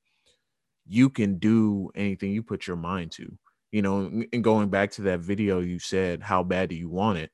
you 0.89 1.09
can 1.09 1.37
do 1.37 1.91
anything 1.95 2.31
you 2.31 2.43
put 2.43 2.67
your 2.67 2.75
mind 2.75 3.11
to 3.11 3.37
you 3.71 3.81
know 3.81 4.23
and 4.33 4.43
going 4.43 4.69
back 4.69 4.91
to 4.91 5.03
that 5.03 5.19
video 5.19 5.59
you 5.59 5.79
said 5.79 6.21
how 6.21 6.43
bad 6.43 6.69
do 6.69 6.75
you 6.75 6.89
want 6.89 7.17
it 7.17 7.31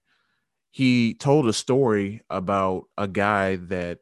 he 0.72 1.14
told 1.14 1.48
a 1.48 1.54
story 1.54 2.22
about 2.30 2.84
a 2.98 3.08
guy 3.08 3.56
that 3.56 4.00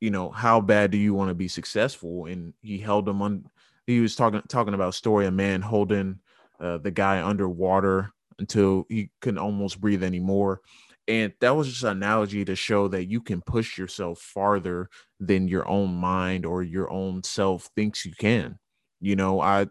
you 0.00 0.10
know, 0.10 0.30
how 0.30 0.60
bad 0.60 0.90
do 0.90 0.98
you 0.98 1.14
want 1.14 1.28
to 1.28 1.34
be 1.34 1.48
successful? 1.48 2.26
And 2.26 2.54
he 2.62 2.78
held 2.78 3.08
him 3.08 3.22
on. 3.22 3.44
He 3.86 4.00
was 4.00 4.16
talking 4.16 4.42
talking 4.48 4.74
about 4.74 4.94
story 4.94 5.26
a 5.26 5.30
man 5.30 5.60
holding 5.60 6.20
uh, 6.58 6.78
the 6.78 6.90
guy 6.90 7.22
underwater 7.22 8.12
until 8.38 8.86
he 8.88 9.10
couldn't 9.20 9.38
almost 9.38 9.80
breathe 9.80 10.02
anymore. 10.02 10.60
And 11.06 11.32
that 11.40 11.56
was 11.56 11.68
just 11.68 11.82
an 11.82 11.90
analogy 11.90 12.44
to 12.44 12.54
show 12.56 12.88
that 12.88 13.06
you 13.06 13.20
can 13.20 13.42
push 13.42 13.76
yourself 13.76 14.20
farther 14.20 14.88
than 15.20 15.48
your 15.48 15.68
own 15.68 15.94
mind 15.94 16.46
or 16.46 16.62
your 16.64 16.90
own 16.90 17.22
self 17.22 17.70
thinks 17.76 18.06
you 18.06 18.14
can. 18.18 18.58
You 19.00 19.16
know, 19.16 19.40
I, 19.40 19.68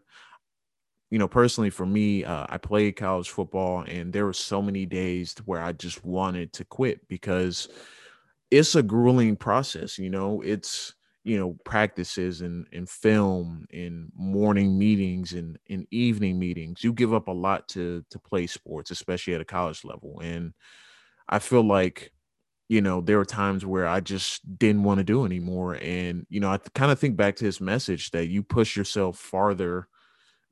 you 1.11 1.17
know, 1.17 1.27
personally 1.27 1.71
for 1.71 1.85
me, 1.85 2.23
uh, 2.23 2.45
I 2.49 2.57
played 2.57 2.95
college 2.95 3.29
football 3.29 3.83
and 3.87 4.13
there 4.13 4.25
were 4.25 4.33
so 4.33 4.61
many 4.61 4.85
days 4.85 5.35
where 5.45 5.61
I 5.61 5.71
just 5.73 6.05
wanted 6.05 6.53
to 6.53 6.65
quit 6.65 7.07
because 7.07 7.67
it's 8.51 8.75
a 8.75 8.83
grueling 8.83 9.35
process 9.35 9.97
you 9.99 10.09
know 10.09 10.41
it's 10.41 10.95
you 11.23 11.37
know 11.37 11.57
practices 11.65 12.41
and 12.41 12.67
and 12.73 12.89
film 12.89 13.65
and 13.73 14.11
morning 14.15 14.77
meetings 14.79 15.33
and 15.33 15.59
in 15.67 15.87
evening 15.91 16.39
meetings 16.39 16.83
you 16.83 16.93
give 16.93 17.13
up 17.13 17.27
a 17.27 17.31
lot 17.31 17.67
to 17.69 18.05
to 18.11 18.19
play 18.19 18.47
sports 18.47 18.91
especially 18.91 19.35
at 19.35 19.41
a 19.41 19.45
college 19.45 19.83
level 19.85 20.19
and 20.23 20.53
i 21.29 21.39
feel 21.39 21.63
like 21.63 22.11
you 22.69 22.79
know 22.81 23.01
there 23.01 23.17
were 23.17 23.25
times 23.25 23.65
where 23.65 23.87
i 23.87 23.99
just 23.99 24.57
didn't 24.57 24.83
want 24.83 24.99
to 24.99 25.03
do 25.03 25.25
anymore 25.25 25.77
and 25.81 26.25
you 26.29 26.39
know 26.39 26.49
i 26.49 26.57
kind 26.73 26.91
of 26.91 26.97
think 26.97 27.17
back 27.17 27.35
to 27.35 27.45
his 27.45 27.59
message 27.59 28.11
that 28.11 28.27
you 28.27 28.41
push 28.41 28.77
yourself 28.77 29.17
farther 29.17 29.87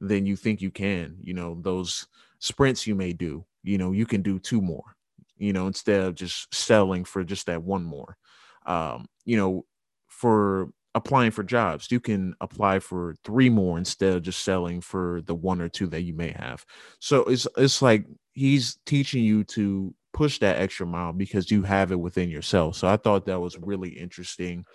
than 0.01 0.25
you 0.25 0.35
think 0.35 0.61
you 0.61 0.71
can 0.71 1.15
you 1.23 1.33
know 1.33 1.57
those 1.61 2.07
sprints 2.39 2.85
you 2.85 2.95
may 2.95 3.13
do 3.13 3.45
you 3.63 3.77
know 3.77 3.93
you 3.93 4.05
can 4.05 4.21
do 4.21 4.37
two 4.37 4.61
more 4.61 4.97
you 5.37 5.53
know, 5.53 5.67
instead 5.67 6.01
of 6.01 6.15
just 6.15 6.53
settling 6.53 7.05
for 7.05 7.23
just 7.23 7.45
that 7.45 7.63
one 7.63 7.83
more. 7.83 8.17
Um, 8.65 9.07
you 9.25 9.37
know, 9.37 9.65
for 10.07 10.69
applying 10.95 11.31
for 11.31 11.43
jobs, 11.43 11.91
you 11.91 11.99
can 11.99 12.33
apply 12.41 12.79
for 12.79 13.15
three 13.23 13.49
more 13.49 13.77
instead 13.77 14.13
of 14.15 14.23
just 14.23 14.43
selling 14.43 14.81
for 14.81 15.21
the 15.25 15.35
one 15.35 15.61
or 15.61 15.69
two 15.69 15.87
that 15.87 16.01
you 16.01 16.13
may 16.13 16.31
have. 16.31 16.65
So 16.99 17.21
it's 17.23 17.47
it's 17.55 17.81
like 17.81 18.05
he's 18.33 18.77
teaching 18.85 19.23
you 19.23 19.43
to 19.45 19.93
push 20.17 20.39
that 20.39 20.57
extra 20.57 20.83
mile 20.83 21.13
because 21.13 21.51
you 21.51 21.61
have 21.61 21.91
it 21.91 21.99
within 21.99 22.27
yourself. 22.27 22.75
So 22.75 22.87
I 22.87 22.97
thought 22.97 23.27
that 23.27 23.39
was 23.39 23.55
really 23.59 23.89
interesting 23.89 24.65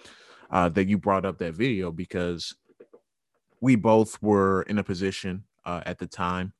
uh, 0.52 0.68
that 0.68 0.86
you 0.86 0.98
brought 0.98 1.24
up 1.24 1.38
that 1.38 1.54
video 1.54 1.90
because 1.90 2.54
we 3.60 3.74
both 3.74 4.22
were 4.22 4.62
in 4.62 4.78
a 4.78 4.84
position 4.84 5.42
uh, 5.64 5.82
at 5.84 5.98
the 5.98 6.06
time, 6.06 6.52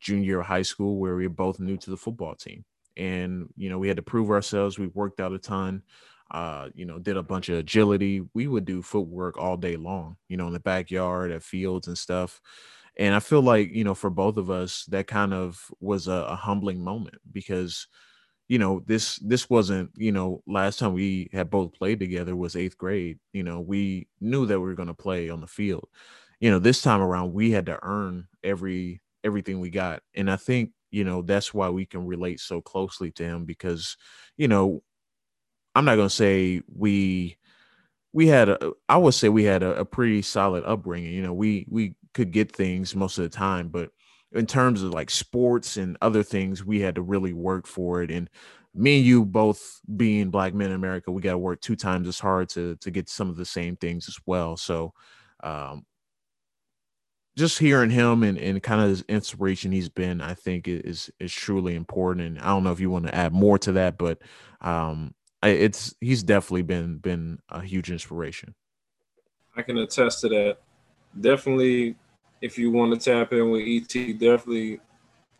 junior 0.00 0.42
high 0.42 0.60
school, 0.60 0.98
where 0.98 1.16
we 1.16 1.26
were 1.26 1.32
both 1.32 1.58
new 1.58 1.78
to 1.78 1.88
the 1.88 1.96
football 1.96 2.34
team. 2.34 2.66
And 2.98 3.48
you 3.56 3.70
know 3.70 3.78
we 3.78 3.88
had 3.88 3.96
to 3.96 4.02
prove 4.02 4.30
ourselves. 4.30 4.78
We 4.78 4.88
worked 4.88 5.18
out 5.18 5.32
a 5.32 5.38
ton 5.38 5.82
uh 6.32 6.68
you 6.74 6.84
know 6.84 6.98
did 6.98 7.16
a 7.16 7.22
bunch 7.22 7.48
of 7.48 7.56
agility. 7.56 8.20
We 8.34 8.48
would 8.48 8.66
do 8.66 8.82
footwork 8.82 9.38
all 9.38 9.56
day 9.56 9.76
long 9.76 10.16
you 10.28 10.36
know 10.36 10.46
in 10.48 10.52
the 10.52 10.60
backyard 10.60 11.30
at 11.30 11.42
fields 11.42 11.88
and 11.88 11.96
stuff. 11.96 12.40
And 12.98 13.14
i 13.14 13.20
feel 13.20 13.42
like 13.42 13.70
you 13.72 13.84
know 13.84 13.94
for 13.94 14.10
both 14.10 14.36
of 14.36 14.50
us 14.50 14.84
that 14.86 15.06
kind 15.06 15.32
of 15.32 15.70
was 15.80 16.08
a, 16.08 16.26
a 16.28 16.34
humbling 16.34 16.82
moment 16.82 17.16
because 17.30 17.86
you 18.48 18.58
know 18.58 18.82
this 18.86 19.16
this 19.16 19.50
wasn't 19.50 19.90
you 19.96 20.12
know 20.12 20.42
last 20.46 20.78
time 20.78 20.92
we 20.92 21.28
had 21.32 21.50
both 21.50 21.72
played 21.72 21.98
together 21.98 22.36
was 22.36 22.56
eighth 22.56 22.78
grade 22.78 23.18
you 23.32 23.42
know 23.42 23.60
we 23.60 24.06
knew 24.20 24.46
that 24.46 24.60
we 24.60 24.66
were 24.66 24.74
going 24.74 24.88
to 24.88 24.94
play 24.94 25.30
on 25.30 25.40
the 25.40 25.46
field. 25.46 25.88
You 26.40 26.50
know 26.50 26.58
this 26.58 26.82
time 26.82 27.00
around 27.00 27.32
we 27.32 27.50
had 27.50 27.66
to 27.66 27.78
earn 27.82 28.28
every 28.44 29.00
everything 29.24 29.58
we 29.58 29.70
got 29.70 30.02
and 30.14 30.30
i 30.30 30.36
think 30.36 30.70
you 30.90 31.02
know 31.02 31.20
that's 31.20 31.52
why 31.52 31.68
we 31.68 31.84
can 31.84 32.06
relate 32.06 32.40
so 32.40 32.60
closely 32.60 33.10
to 33.10 33.24
him 33.24 33.44
because 33.44 33.96
you 34.36 34.46
know 34.46 34.82
i'm 35.74 35.84
not 35.84 35.96
going 35.96 36.08
to 36.08 36.14
say 36.14 36.62
we 36.72 37.36
we 38.12 38.26
had 38.28 38.48
a 38.48 38.72
i 38.88 38.96
would 38.96 39.14
say 39.14 39.28
we 39.28 39.44
had 39.44 39.62
a, 39.62 39.80
a, 39.80 39.84
pretty 39.84 40.22
solid 40.22 40.64
upbringing 40.64 41.12
you 41.12 41.22
know 41.22 41.34
we 41.34 41.66
we 41.68 41.94
could 42.14 42.30
get 42.30 42.50
things 42.50 42.94
most 42.94 43.18
of 43.18 43.24
the 43.24 43.28
time 43.28 43.68
but 43.68 43.90
in 44.36 44.46
terms 44.46 44.82
of 44.82 44.92
like 44.92 45.10
sports 45.10 45.76
and 45.76 45.96
other 46.00 46.22
things 46.22 46.64
we 46.64 46.80
had 46.80 46.94
to 46.94 47.02
really 47.02 47.32
work 47.32 47.66
for 47.66 48.02
it 48.02 48.10
and 48.10 48.30
me 48.74 48.98
and 48.98 49.06
you 49.06 49.24
both 49.24 49.80
being 49.96 50.30
black 50.30 50.54
men 50.54 50.68
in 50.68 50.76
america 50.76 51.10
we 51.10 51.22
got 51.22 51.32
to 51.32 51.38
work 51.38 51.60
two 51.60 51.76
times 51.76 52.06
as 52.06 52.18
hard 52.18 52.48
to 52.48 52.76
to 52.76 52.90
get 52.90 53.08
some 53.08 53.28
of 53.28 53.36
the 53.36 53.44
same 53.44 53.76
things 53.76 54.08
as 54.08 54.16
well 54.26 54.56
so 54.56 54.92
um 55.42 55.84
just 57.36 57.58
hearing 57.58 57.90
him 57.90 58.22
and, 58.22 58.38
and 58.38 58.62
kind 58.62 58.80
of 58.80 58.88
his 58.88 59.02
inspiration 59.02 59.70
he's 59.70 59.90
been, 59.90 60.20
I 60.20 60.34
think 60.34 60.66
is 60.66 61.10
is 61.20 61.32
truly 61.32 61.74
important. 61.74 62.26
And 62.26 62.38
I 62.38 62.46
don't 62.46 62.64
know 62.64 62.72
if 62.72 62.80
you 62.80 62.90
want 62.90 63.06
to 63.06 63.14
add 63.14 63.32
more 63.32 63.58
to 63.58 63.72
that, 63.72 63.98
but 63.98 64.22
um, 64.62 65.14
it's 65.42 65.94
he's 66.00 66.22
definitely 66.22 66.62
been 66.62 66.96
been 66.98 67.38
a 67.50 67.60
huge 67.60 67.90
inspiration. 67.90 68.54
I 69.54 69.62
can 69.62 69.76
attest 69.78 70.22
to 70.22 70.28
that. 70.30 70.58
Definitely, 71.18 71.96
if 72.40 72.58
you 72.58 72.70
want 72.70 72.92
to 72.92 73.10
tap 73.10 73.32
in 73.32 73.50
with 73.50 73.62
ET, 73.66 74.18
definitely 74.18 74.74
as 74.74 74.80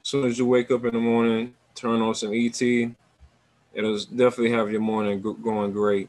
soon 0.02 0.26
as 0.26 0.38
you 0.38 0.46
wake 0.46 0.70
up 0.70 0.84
in 0.84 0.94
the 0.94 1.00
morning, 1.00 1.54
turn 1.74 2.00
on 2.00 2.14
some 2.14 2.32
ET. 2.32 2.60
It'll 2.60 3.98
definitely 3.98 4.52
have 4.52 4.70
your 4.70 4.80
morning 4.80 5.20
going 5.20 5.72
great. 5.72 6.08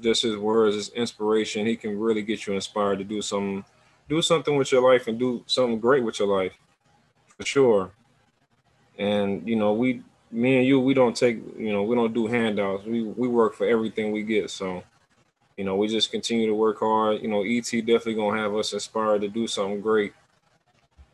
Just 0.00 0.22
his 0.22 0.36
words, 0.36 0.76
his 0.76 0.88
inspiration, 0.90 1.66
he 1.66 1.76
can 1.76 1.98
really 1.98 2.22
get 2.22 2.46
you 2.46 2.54
inspired 2.54 2.98
to 2.98 3.04
do 3.04 3.22
something 3.22 3.64
do 4.08 4.20
something 4.20 4.56
with 4.56 4.70
your 4.70 4.82
life 4.82 5.06
and 5.06 5.18
do 5.18 5.42
something 5.46 5.78
great 5.78 6.02
with 6.02 6.18
your 6.18 6.28
life 6.28 6.52
for 7.26 7.46
sure. 7.46 7.90
And 8.98 9.48
you 9.48 9.56
know, 9.56 9.72
we 9.72 10.02
me 10.30 10.58
and 10.58 10.66
you, 10.66 10.80
we 10.80 10.94
don't 10.94 11.16
take, 11.16 11.36
you 11.56 11.72
know, 11.72 11.82
we 11.82 11.94
don't 11.94 12.14
do 12.14 12.26
handouts. 12.26 12.84
We 12.84 13.02
we 13.04 13.28
work 13.28 13.54
for 13.54 13.66
everything 13.66 14.12
we 14.12 14.22
get. 14.22 14.50
So, 14.50 14.82
you 15.56 15.64
know, 15.64 15.76
we 15.76 15.88
just 15.88 16.10
continue 16.10 16.46
to 16.46 16.54
work 16.54 16.80
hard. 16.80 17.22
You 17.22 17.28
know, 17.28 17.42
ET 17.42 17.70
definitely 17.70 18.14
gonna 18.14 18.40
have 18.40 18.54
us 18.54 18.72
inspired 18.72 19.20
to 19.22 19.28
do 19.28 19.46
something 19.46 19.80
great. 19.80 20.12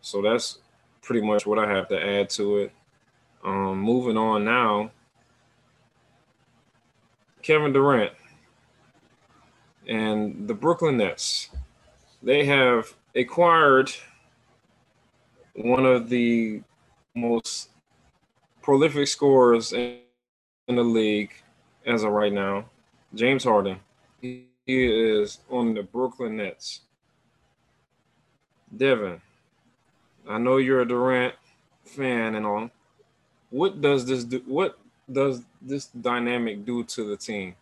So 0.00 0.22
that's 0.22 0.58
pretty 1.02 1.26
much 1.26 1.46
what 1.46 1.58
I 1.58 1.68
have 1.68 1.88
to 1.88 2.00
add 2.00 2.30
to 2.30 2.58
it. 2.58 2.72
Um, 3.44 3.80
moving 3.80 4.16
on 4.16 4.44
now, 4.44 4.90
Kevin 7.42 7.72
Durant 7.72 8.12
and 9.86 10.46
the 10.46 10.54
Brooklyn 10.54 10.98
Nets 10.98 11.50
they 12.22 12.44
have 12.44 12.94
acquired 13.14 13.92
one 15.54 15.84
of 15.84 16.08
the 16.08 16.62
most 17.14 17.70
prolific 18.62 19.08
scorers 19.08 19.72
in, 19.72 20.00
the 20.66 20.82
league 20.82 21.32
as 21.86 22.02
of 22.02 22.12
right 22.12 22.32
now, 22.32 22.66
James 23.14 23.44
Harden. 23.44 23.80
He, 24.20 24.46
is 24.66 25.38
on 25.50 25.72
the 25.72 25.82
Brooklyn 25.82 26.36
Nets. 26.36 26.82
Devin, 28.76 29.20
I 30.28 30.36
know 30.36 30.58
you're 30.58 30.82
a 30.82 30.88
Durant 30.88 31.34
fan 31.84 32.34
and 32.34 32.44
all. 32.44 32.70
What 33.48 33.80
does 33.80 34.04
this 34.04 34.24
do? 34.24 34.42
What 34.44 34.78
does 35.10 35.42
this 35.62 35.86
dynamic 35.86 36.66
do 36.66 36.84
to 36.84 37.08
the 37.08 37.16
team? 37.16 37.54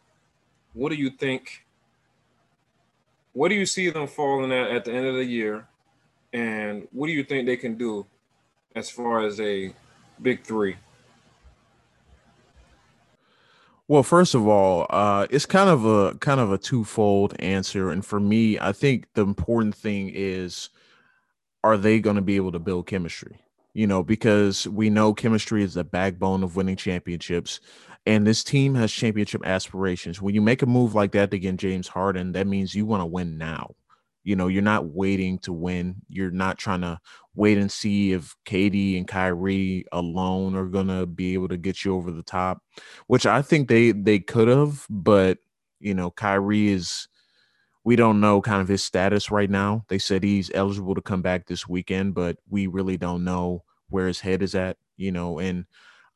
What 0.75 0.88
do 0.88 0.96
you 0.96 1.10
think 1.10 1.64
what 3.36 3.50
do 3.50 3.54
you 3.54 3.66
see 3.66 3.90
them 3.90 4.06
falling 4.06 4.50
at 4.50 4.70
at 4.70 4.86
the 4.86 4.92
end 4.92 5.06
of 5.06 5.14
the 5.14 5.25
year? 5.25 5.66
And 6.32 6.88
what 6.90 7.06
do 7.06 7.12
you 7.12 7.22
think 7.22 7.44
they 7.44 7.58
can 7.58 7.76
do 7.76 8.06
as 8.75 8.88
far 8.88 9.26
as 9.26 9.38
a 9.40 9.75
big 10.22 10.42
three? 10.42 10.76
Well, 13.88 14.02
first 14.02 14.34
of 14.34 14.46
all, 14.48 14.86
uh, 14.90 15.26
it's 15.30 15.46
kind 15.46 15.70
of 15.70 15.84
a 15.84 16.14
kind 16.18 16.40
of 16.40 16.50
a 16.50 16.58
twofold 16.58 17.36
answer, 17.40 17.90
and 17.90 18.04
for 18.04 18.18
me, 18.18 18.58
I 18.58 18.72
think 18.72 19.06
the 19.14 19.22
important 19.22 19.76
thing 19.76 20.10
is, 20.12 20.70
are 21.64 21.76
they 21.76 22.00
going 22.00 22.16
to 22.16 22.22
be 22.22 22.36
able 22.36 22.52
to 22.52 22.58
build 22.58 22.86
chemistry? 22.86 23.40
You 23.74 23.86
know, 23.86 24.02
because 24.02 24.66
we 24.68 24.90
know 24.90 25.14
chemistry 25.14 25.62
is 25.62 25.74
the 25.74 25.84
backbone 25.84 26.42
of 26.42 26.56
winning 26.56 26.76
championships, 26.76 27.60
and 28.06 28.26
this 28.26 28.44
team 28.44 28.74
has 28.76 28.92
championship 28.92 29.46
aspirations. 29.46 30.22
When 30.22 30.34
you 30.34 30.42
make 30.42 30.62
a 30.62 30.66
move 30.66 30.94
like 30.94 31.12
that 31.12 31.30
to 31.32 31.38
get 31.38 31.56
James 31.56 31.88
Harden, 31.88 32.32
that 32.32 32.46
means 32.46 32.74
you 32.74 32.86
want 32.86 33.02
to 33.02 33.06
win 33.06 33.38
now. 33.38 33.74
You 34.26 34.37
know, 34.37 34.49
you're 34.49 34.62
not 34.62 34.87
waiting 34.88 35.38
to 35.40 35.52
win. 35.54 35.97
You're 36.09 36.33
not 36.33 36.59
trying 36.59 36.83
to 36.83 37.00
wait 37.37 37.59
and 37.59 37.73
see 37.73 38.12
if 38.12 38.37
KD 38.45 38.99
and 38.99 39.09
Kyrie 39.09 39.87
alone 39.92 40.56
are 40.56 40.66
gonna 40.66 41.06
be 41.06 41.35
able 41.35 41.49
to 41.49 41.56
get 41.56 41.85
you 41.85 41.95
over 41.95 42.11
the 42.11 42.25
top, 42.25 42.62
which 43.06 43.26
I 43.26 43.42
think 43.42 43.68
they 43.68 43.92
they 43.92 44.18
could 44.18 44.49
have, 44.49 44.87
but 44.90 45.38
you 45.80 45.95
know, 45.95 46.11
Kyrie 46.11 46.68
is 46.68 47.09
we 47.85 47.97
don't 47.97 48.21
know 48.21 48.40
kind 48.42 48.61
of 48.61 48.68
his 48.68 48.83
status 48.83 49.30
right 49.30 49.50
now. 49.50 49.85
They 49.88 49.99
said 49.99 50.23
he's 50.25 50.50
eligible 50.54 50.95
to 50.95 51.02
come 51.02 51.23
back 51.23 51.47
this 51.47 51.68
weekend, 51.68 52.14
but 52.14 52.37
we 52.49 52.66
really 52.66 52.97
don't 52.97 53.25
know 53.25 53.62
where 53.88 54.09
his 54.09 54.21
head 54.21 54.42
is 54.42 54.54
at, 54.54 54.76
you 54.97 55.12
know, 55.12 55.38
and 55.38 55.66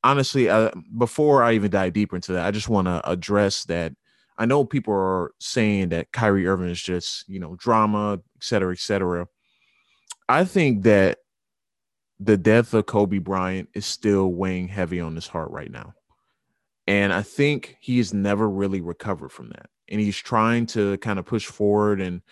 honestly, 0.04 0.48
uh, 0.48 0.70
before 0.98 1.42
I 1.44 1.54
even 1.54 1.70
dive 1.72 1.92
deeper 1.94 2.16
into 2.16 2.32
that, 2.34 2.46
I 2.46 2.52
just 2.52 2.68
want 2.68 2.86
to 2.88 3.02
address 3.10 3.64
that 3.66 3.92
I 4.40 4.46
know 4.46 4.64
people 4.64 4.94
are 4.94 5.32
saying 5.38 5.90
that 5.90 6.12
Kyrie 6.12 6.46
Irving 6.46 6.70
is 6.70 6.80
just, 6.80 7.28
you 7.28 7.38
know, 7.38 7.56
drama, 7.56 8.14
et 8.14 8.42
cetera, 8.42 8.72
et 8.72 8.78
cetera. 8.78 9.26
I 10.30 10.44
think 10.44 10.84
that 10.84 11.18
the 12.18 12.38
death 12.38 12.72
of 12.72 12.86
Kobe 12.86 13.18
Bryant 13.18 13.68
is 13.74 13.84
still 13.84 14.32
weighing 14.32 14.66
heavy 14.66 14.98
on 14.98 15.14
his 15.14 15.26
heart 15.26 15.50
right 15.50 15.70
now. 15.70 15.92
And 16.86 17.12
I 17.12 17.20
think 17.20 17.76
he's 17.80 18.14
never 18.14 18.48
really 18.48 18.80
recovered 18.80 19.30
from 19.30 19.50
that. 19.50 19.68
And 19.90 20.00
he's 20.00 20.16
trying 20.16 20.64
to 20.66 20.96
kind 20.98 21.18
of 21.18 21.26
push 21.26 21.44
forward. 21.44 22.00
And, 22.00 22.22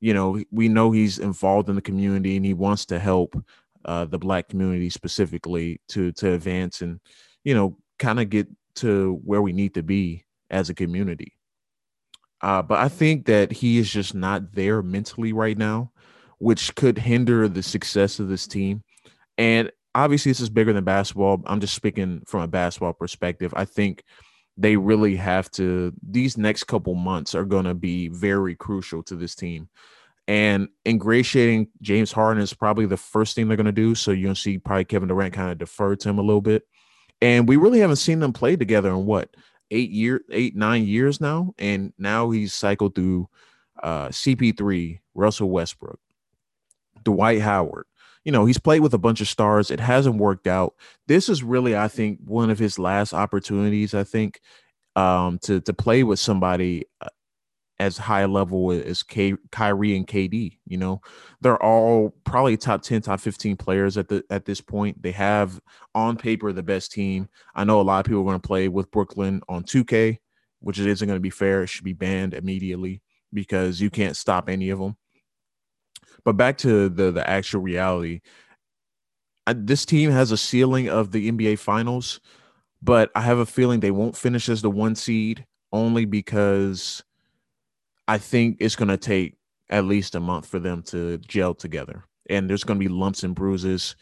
you 0.00 0.14
know, 0.14 0.42
we 0.50 0.68
know 0.68 0.92
he's 0.92 1.18
involved 1.18 1.68
in 1.68 1.74
the 1.74 1.82
community 1.82 2.36
and 2.36 2.46
he 2.46 2.54
wants 2.54 2.86
to 2.86 2.98
help 2.98 3.36
uh, 3.84 4.06
the 4.06 4.18
black 4.18 4.48
community 4.48 4.88
specifically 4.88 5.80
to 5.88 6.12
to 6.12 6.32
advance 6.32 6.80
and, 6.80 7.00
you 7.44 7.54
know, 7.54 7.76
kind 7.98 8.18
of 8.18 8.30
get 8.30 8.48
to 8.76 9.20
where 9.24 9.42
we 9.42 9.52
need 9.52 9.74
to 9.74 9.82
be 9.82 10.24
as 10.48 10.70
a 10.70 10.74
community. 10.74 11.34
Uh, 12.42 12.62
but 12.62 12.78
I 12.78 12.88
think 12.88 13.26
that 13.26 13.52
he 13.52 13.78
is 13.78 13.90
just 13.90 14.14
not 14.14 14.52
there 14.52 14.82
mentally 14.82 15.32
right 15.32 15.58
now, 15.58 15.92
which 16.38 16.74
could 16.74 16.98
hinder 16.98 17.48
the 17.48 17.62
success 17.62 18.18
of 18.18 18.28
this 18.28 18.46
team. 18.46 18.82
And 19.36 19.70
obviously, 19.94 20.30
this 20.30 20.40
is 20.40 20.50
bigger 20.50 20.72
than 20.72 20.84
basketball. 20.84 21.42
I'm 21.46 21.60
just 21.60 21.74
speaking 21.74 22.22
from 22.26 22.40
a 22.42 22.48
basketball 22.48 22.94
perspective. 22.94 23.52
I 23.56 23.64
think 23.64 24.04
they 24.56 24.76
really 24.76 25.16
have 25.16 25.50
to, 25.52 25.92
these 26.02 26.36
next 26.36 26.64
couple 26.64 26.94
months 26.94 27.34
are 27.34 27.44
going 27.44 27.64
to 27.64 27.74
be 27.74 28.08
very 28.08 28.54
crucial 28.54 29.02
to 29.04 29.16
this 29.16 29.34
team. 29.34 29.68
And 30.28 30.68
ingratiating 30.86 31.68
James 31.82 32.12
Harden 32.12 32.42
is 32.42 32.54
probably 32.54 32.86
the 32.86 32.96
first 32.96 33.34
thing 33.34 33.48
they're 33.48 33.56
going 33.56 33.66
to 33.66 33.72
do. 33.72 33.94
So 33.94 34.12
you're 34.12 34.24
going 34.24 34.34
to 34.34 34.40
see 34.40 34.58
probably 34.58 34.84
Kevin 34.84 35.08
Durant 35.08 35.34
kind 35.34 35.50
of 35.50 35.58
defer 35.58 35.96
to 35.96 36.08
him 36.08 36.18
a 36.18 36.22
little 36.22 36.40
bit. 36.40 36.62
And 37.20 37.48
we 37.48 37.56
really 37.56 37.80
haven't 37.80 37.96
seen 37.96 38.20
them 38.20 38.32
play 38.32 38.56
together 38.56 38.90
in 38.90 39.06
what 39.06 39.34
eight 39.70 39.90
year, 39.90 40.22
eight 40.30 40.56
nine 40.56 40.84
years 40.84 41.20
now, 41.20 41.54
and 41.58 41.92
now 41.98 42.30
he's 42.30 42.52
cycled 42.52 42.94
through 42.94 43.28
uh, 43.82 44.08
CP3, 44.08 45.00
Russell 45.14 45.50
Westbrook, 45.50 46.00
Dwight 47.04 47.40
Howard. 47.40 47.86
You 48.24 48.32
know, 48.32 48.44
he's 48.44 48.58
played 48.58 48.80
with 48.80 48.92
a 48.92 48.98
bunch 48.98 49.20
of 49.20 49.28
stars. 49.28 49.70
It 49.70 49.80
hasn't 49.80 50.16
worked 50.16 50.46
out. 50.46 50.74
This 51.06 51.28
is 51.28 51.42
really, 51.42 51.76
I 51.76 51.88
think, 51.88 52.18
one 52.24 52.50
of 52.50 52.58
his 52.58 52.78
last 52.78 53.14
opportunities. 53.14 53.94
I 53.94 54.04
think 54.04 54.40
um, 54.96 55.38
to 55.40 55.60
to 55.62 55.72
play 55.72 56.02
with 56.02 56.18
somebody 56.18 56.84
uh, 57.00 57.08
as 57.80 57.96
high 57.96 58.26
level 58.26 58.70
as 58.70 59.02
K- 59.02 59.36
Kyrie 59.50 59.96
and 59.96 60.06
KD. 60.06 60.58
You 60.66 60.76
know, 60.76 61.00
they're 61.40 61.60
all 61.62 62.14
probably 62.24 62.56
top 62.58 62.82
10, 62.82 63.00
top 63.00 63.20
15 63.20 63.56
players 63.56 63.96
at 63.96 64.06
the 64.08 64.22
at 64.30 64.44
this 64.44 64.60
point. 64.60 65.02
They 65.02 65.12
have 65.12 65.58
on 65.94 66.16
paper 66.16 66.52
the 66.52 66.62
best 66.62 66.92
team. 66.92 67.28
I 67.54 67.64
know 67.64 67.80
a 67.80 67.82
lot 67.82 68.00
of 68.00 68.04
people 68.04 68.20
are 68.20 68.24
going 68.24 68.40
to 68.40 68.46
play 68.46 68.68
with 68.68 68.90
Brooklyn 68.90 69.40
on 69.48 69.64
2K, 69.64 70.18
which 70.60 70.78
isn't 70.78 71.08
going 71.08 71.16
to 71.16 71.22
be 71.22 71.30
fair. 71.30 71.62
It 71.62 71.68
should 71.68 71.84
be 71.84 71.94
banned 71.94 72.34
immediately 72.34 73.00
because 73.32 73.80
you 73.80 73.88
can't 73.88 74.16
stop 74.16 74.50
any 74.50 74.68
of 74.68 74.78
them. 74.78 74.96
But 76.22 76.36
back 76.36 76.58
to 76.58 76.90
the 76.90 77.10
the 77.10 77.28
actual 77.28 77.62
reality. 77.62 78.20
I, 79.46 79.54
this 79.54 79.86
team 79.86 80.10
has 80.10 80.32
a 80.32 80.36
ceiling 80.36 80.90
of 80.90 81.12
the 81.12 81.32
NBA 81.32 81.58
finals, 81.58 82.20
but 82.82 83.10
I 83.14 83.22
have 83.22 83.38
a 83.38 83.46
feeling 83.46 83.80
they 83.80 83.90
won't 83.90 84.16
finish 84.18 84.50
as 84.50 84.60
the 84.60 84.70
one 84.70 84.94
seed 84.94 85.46
only 85.72 86.04
because 86.04 87.02
I 88.10 88.18
think 88.18 88.56
it's 88.58 88.74
going 88.74 88.88
to 88.88 88.96
take 88.96 89.36
at 89.68 89.84
least 89.84 90.16
a 90.16 90.20
month 90.20 90.44
for 90.44 90.58
them 90.58 90.82
to 90.82 91.18
gel 91.18 91.54
together. 91.54 92.04
And 92.28 92.50
there's 92.50 92.64
going 92.64 92.80
to 92.80 92.84
be 92.84 92.92
lumps 92.92 93.22
and 93.22 93.36
bruises, 93.36 93.94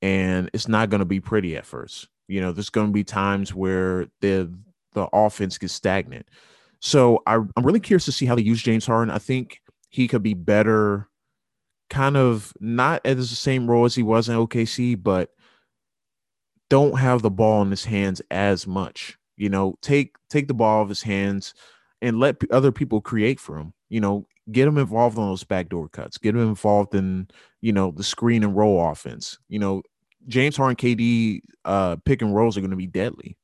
and 0.00 0.48
it's 0.54 0.66
not 0.66 0.88
going 0.88 1.00
to 1.00 1.04
be 1.04 1.20
pretty 1.20 1.58
at 1.58 1.66
first. 1.66 2.08
You 2.26 2.40
know, 2.40 2.52
there's 2.52 2.70
going 2.70 2.86
to 2.86 2.92
be 2.92 3.04
times 3.04 3.54
where 3.54 4.06
the 4.22 4.50
the 4.94 5.08
offense 5.12 5.58
gets 5.58 5.74
stagnant. 5.74 6.26
So 6.80 7.22
I, 7.26 7.34
I'm 7.34 7.62
really 7.62 7.80
curious 7.80 8.06
to 8.06 8.12
see 8.12 8.24
how 8.24 8.34
they 8.34 8.40
use 8.40 8.62
James 8.62 8.86
Harden. 8.86 9.14
I 9.14 9.18
think 9.18 9.60
he 9.90 10.08
could 10.08 10.22
be 10.22 10.32
better, 10.32 11.10
kind 11.90 12.16
of 12.16 12.54
not 12.60 13.02
as 13.04 13.28
the 13.28 13.36
same 13.36 13.70
role 13.70 13.84
as 13.84 13.94
he 13.94 14.02
was 14.02 14.30
in 14.30 14.36
OKC, 14.36 15.00
but 15.00 15.32
don't 16.70 16.98
have 16.98 17.20
the 17.20 17.30
ball 17.30 17.60
in 17.60 17.70
his 17.70 17.84
hands 17.84 18.22
as 18.30 18.66
much. 18.66 19.18
You 19.36 19.50
know, 19.50 19.76
take 19.82 20.16
take 20.30 20.48
the 20.48 20.54
ball 20.54 20.80
off 20.80 20.88
his 20.88 21.02
hands 21.02 21.52
and 22.02 22.18
let 22.18 22.36
other 22.50 22.72
people 22.72 23.00
create 23.00 23.40
for 23.40 23.58
him. 23.58 23.72
You 23.88 24.00
know, 24.00 24.26
get 24.50 24.68
him 24.68 24.78
involved 24.78 25.18
on 25.18 25.28
those 25.28 25.44
backdoor 25.44 25.88
cuts. 25.88 26.18
Get 26.18 26.34
him 26.34 26.42
involved 26.42 26.94
in 26.94 27.28
you 27.60 27.72
know 27.72 27.90
the 27.90 28.04
screen 28.04 28.42
and 28.42 28.56
roll 28.56 28.90
offense. 28.90 29.38
You 29.48 29.58
know, 29.58 29.82
James 30.28 30.56
Harden, 30.56 30.76
KD, 30.76 31.40
uh, 31.64 31.96
pick 32.04 32.22
and 32.22 32.34
rolls 32.34 32.56
are 32.56 32.60
going 32.60 32.70
to 32.70 32.76
be 32.76 32.86
deadly. 32.86 33.36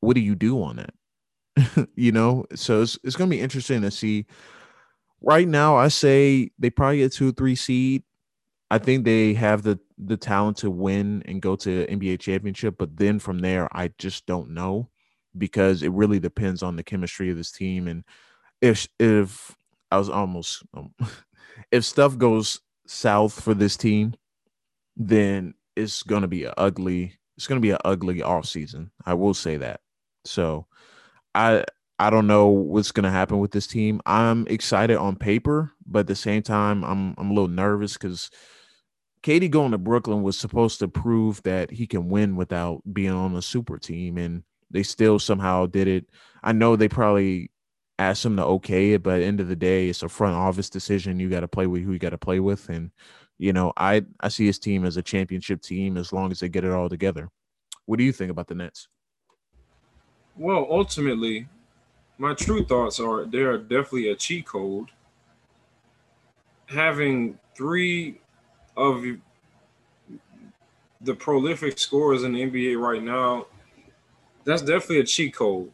What 0.00 0.14
do 0.14 0.20
you 0.20 0.34
do 0.34 0.62
on 0.62 0.76
that? 0.76 1.88
you 1.94 2.12
know, 2.12 2.46
so 2.54 2.82
it's 2.82 2.98
it's 3.04 3.16
going 3.16 3.30
to 3.30 3.36
be 3.36 3.42
interesting 3.42 3.82
to 3.82 3.90
see. 3.90 4.26
Right 5.22 5.46
now, 5.46 5.76
I 5.76 5.88
say 5.88 6.50
they 6.58 6.70
probably 6.70 6.98
get 6.98 7.12
two 7.12 7.32
three 7.32 7.54
seed. 7.54 8.04
I 8.70 8.78
think 8.78 9.04
they 9.04 9.34
have 9.34 9.62
the 9.62 9.78
the 9.98 10.16
talent 10.16 10.56
to 10.58 10.70
win 10.70 11.22
and 11.26 11.42
go 11.42 11.56
to 11.56 11.86
NBA 11.86 12.20
championship, 12.20 12.76
but 12.78 12.96
then 12.96 13.18
from 13.18 13.40
there, 13.40 13.68
I 13.76 13.90
just 13.98 14.24
don't 14.26 14.50
know 14.50 14.88
because 15.36 15.82
it 15.82 15.92
really 15.92 16.20
depends 16.20 16.62
on 16.62 16.76
the 16.76 16.82
chemistry 16.82 17.30
of 17.30 17.36
this 17.36 17.52
team. 17.52 17.88
And 17.88 18.04
if 18.60 18.88
if 18.98 19.56
I 19.90 19.98
was 19.98 20.08
almost 20.08 20.62
um, 20.74 20.94
if 21.70 21.84
stuff 21.84 22.18
goes 22.18 22.60
south 22.86 23.40
for 23.40 23.54
this 23.54 23.76
team, 23.76 24.14
then 24.96 25.54
it's 25.76 26.02
gonna 26.02 26.28
be 26.28 26.44
an 26.44 26.54
ugly. 26.56 27.18
It's 27.36 27.46
gonna 27.46 27.60
be 27.60 27.70
an 27.70 27.78
ugly 27.84 28.22
off 28.22 28.46
season. 28.46 28.90
I 29.06 29.14
will 29.14 29.34
say 29.34 29.56
that. 29.58 29.80
So, 30.24 30.66
I 31.34 31.64
I 31.98 32.10
don't 32.10 32.26
know 32.26 32.48
what's 32.48 32.92
gonna 32.92 33.10
happen 33.10 33.38
with 33.38 33.52
this 33.52 33.66
team. 33.66 34.00
I'm 34.06 34.46
excited 34.48 34.96
on 34.96 35.16
paper, 35.16 35.72
but 35.86 36.00
at 36.00 36.06
the 36.06 36.16
same 36.16 36.42
time, 36.42 36.84
I'm 36.84 37.14
I'm 37.18 37.30
a 37.30 37.34
little 37.34 37.48
nervous 37.48 37.94
because 37.94 38.30
KD 39.22 39.50
going 39.50 39.72
to 39.72 39.78
Brooklyn 39.78 40.22
was 40.22 40.38
supposed 40.38 40.78
to 40.78 40.88
prove 40.88 41.42
that 41.42 41.70
he 41.70 41.86
can 41.86 42.08
win 42.08 42.36
without 42.36 42.82
being 42.90 43.10
on 43.10 43.36
a 43.36 43.42
super 43.42 43.78
team, 43.78 44.16
and 44.18 44.44
they 44.70 44.82
still 44.82 45.18
somehow 45.18 45.66
did 45.66 45.88
it. 45.88 46.06
I 46.42 46.52
know 46.52 46.76
they 46.76 46.88
probably 46.88 47.50
asked 47.98 48.24
him 48.24 48.36
to 48.36 48.44
okay 48.44 48.92
it, 48.92 49.02
but 49.02 49.16
at 49.16 49.18
the 49.18 49.24
end 49.26 49.40
of 49.40 49.48
the 49.48 49.56
day, 49.56 49.88
it's 49.88 50.02
a 50.02 50.08
front 50.08 50.34
office 50.34 50.70
decision. 50.70 51.20
You 51.20 51.28
got 51.28 51.40
to 51.40 51.48
play 51.48 51.66
with 51.66 51.82
who 51.82 51.92
you 51.92 51.98
got 51.98 52.10
to 52.10 52.18
play 52.18 52.40
with, 52.40 52.68
and 52.68 52.90
you 53.38 53.52
know, 53.52 53.72
I 53.76 54.02
I 54.20 54.28
see 54.28 54.46
his 54.46 54.58
team 54.58 54.84
as 54.84 54.96
a 54.96 55.02
championship 55.02 55.62
team 55.62 55.96
as 55.96 56.12
long 56.12 56.30
as 56.30 56.40
they 56.40 56.48
get 56.48 56.64
it 56.64 56.72
all 56.72 56.88
together. 56.88 57.28
What 57.86 57.98
do 57.98 58.04
you 58.04 58.12
think 58.12 58.30
about 58.30 58.46
the 58.46 58.54
Nets? 58.54 58.88
Well, 60.36 60.66
ultimately, 60.70 61.48
my 62.18 62.34
true 62.34 62.64
thoughts 62.64 63.00
are 63.00 63.24
they 63.24 63.40
are 63.40 63.58
definitely 63.58 64.10
a 64.10 64.16
cheat 64.16 64.46
code. 64.46 64.88
Having 66.66 67.38
three 67.56 68.20
of 68.76 69.04
the 71.00 71.14
prolific 71.14 71.78
scorers 71.78 72.22
in 72.22 72.32
the 72.32 72.42
NBA 72.42 72.78
right 72.78 73.02
now 73.02 73.46
that's 74.44 74.62
definitely 74.62 75.00
a 75.00 75.04
cheat 75.04 75.34
code. 75.34 75.70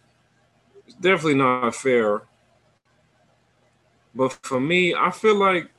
It's 0.87 0.97
definitely 0.97 1.35
not 1.35 1.75
fair. 1.75 2.23
But 4.15 4.33
for 4.43 4.61
me, 4.61 4.95
I 4.95 5.11
feel 5.11 5.37
like 5.37 5.71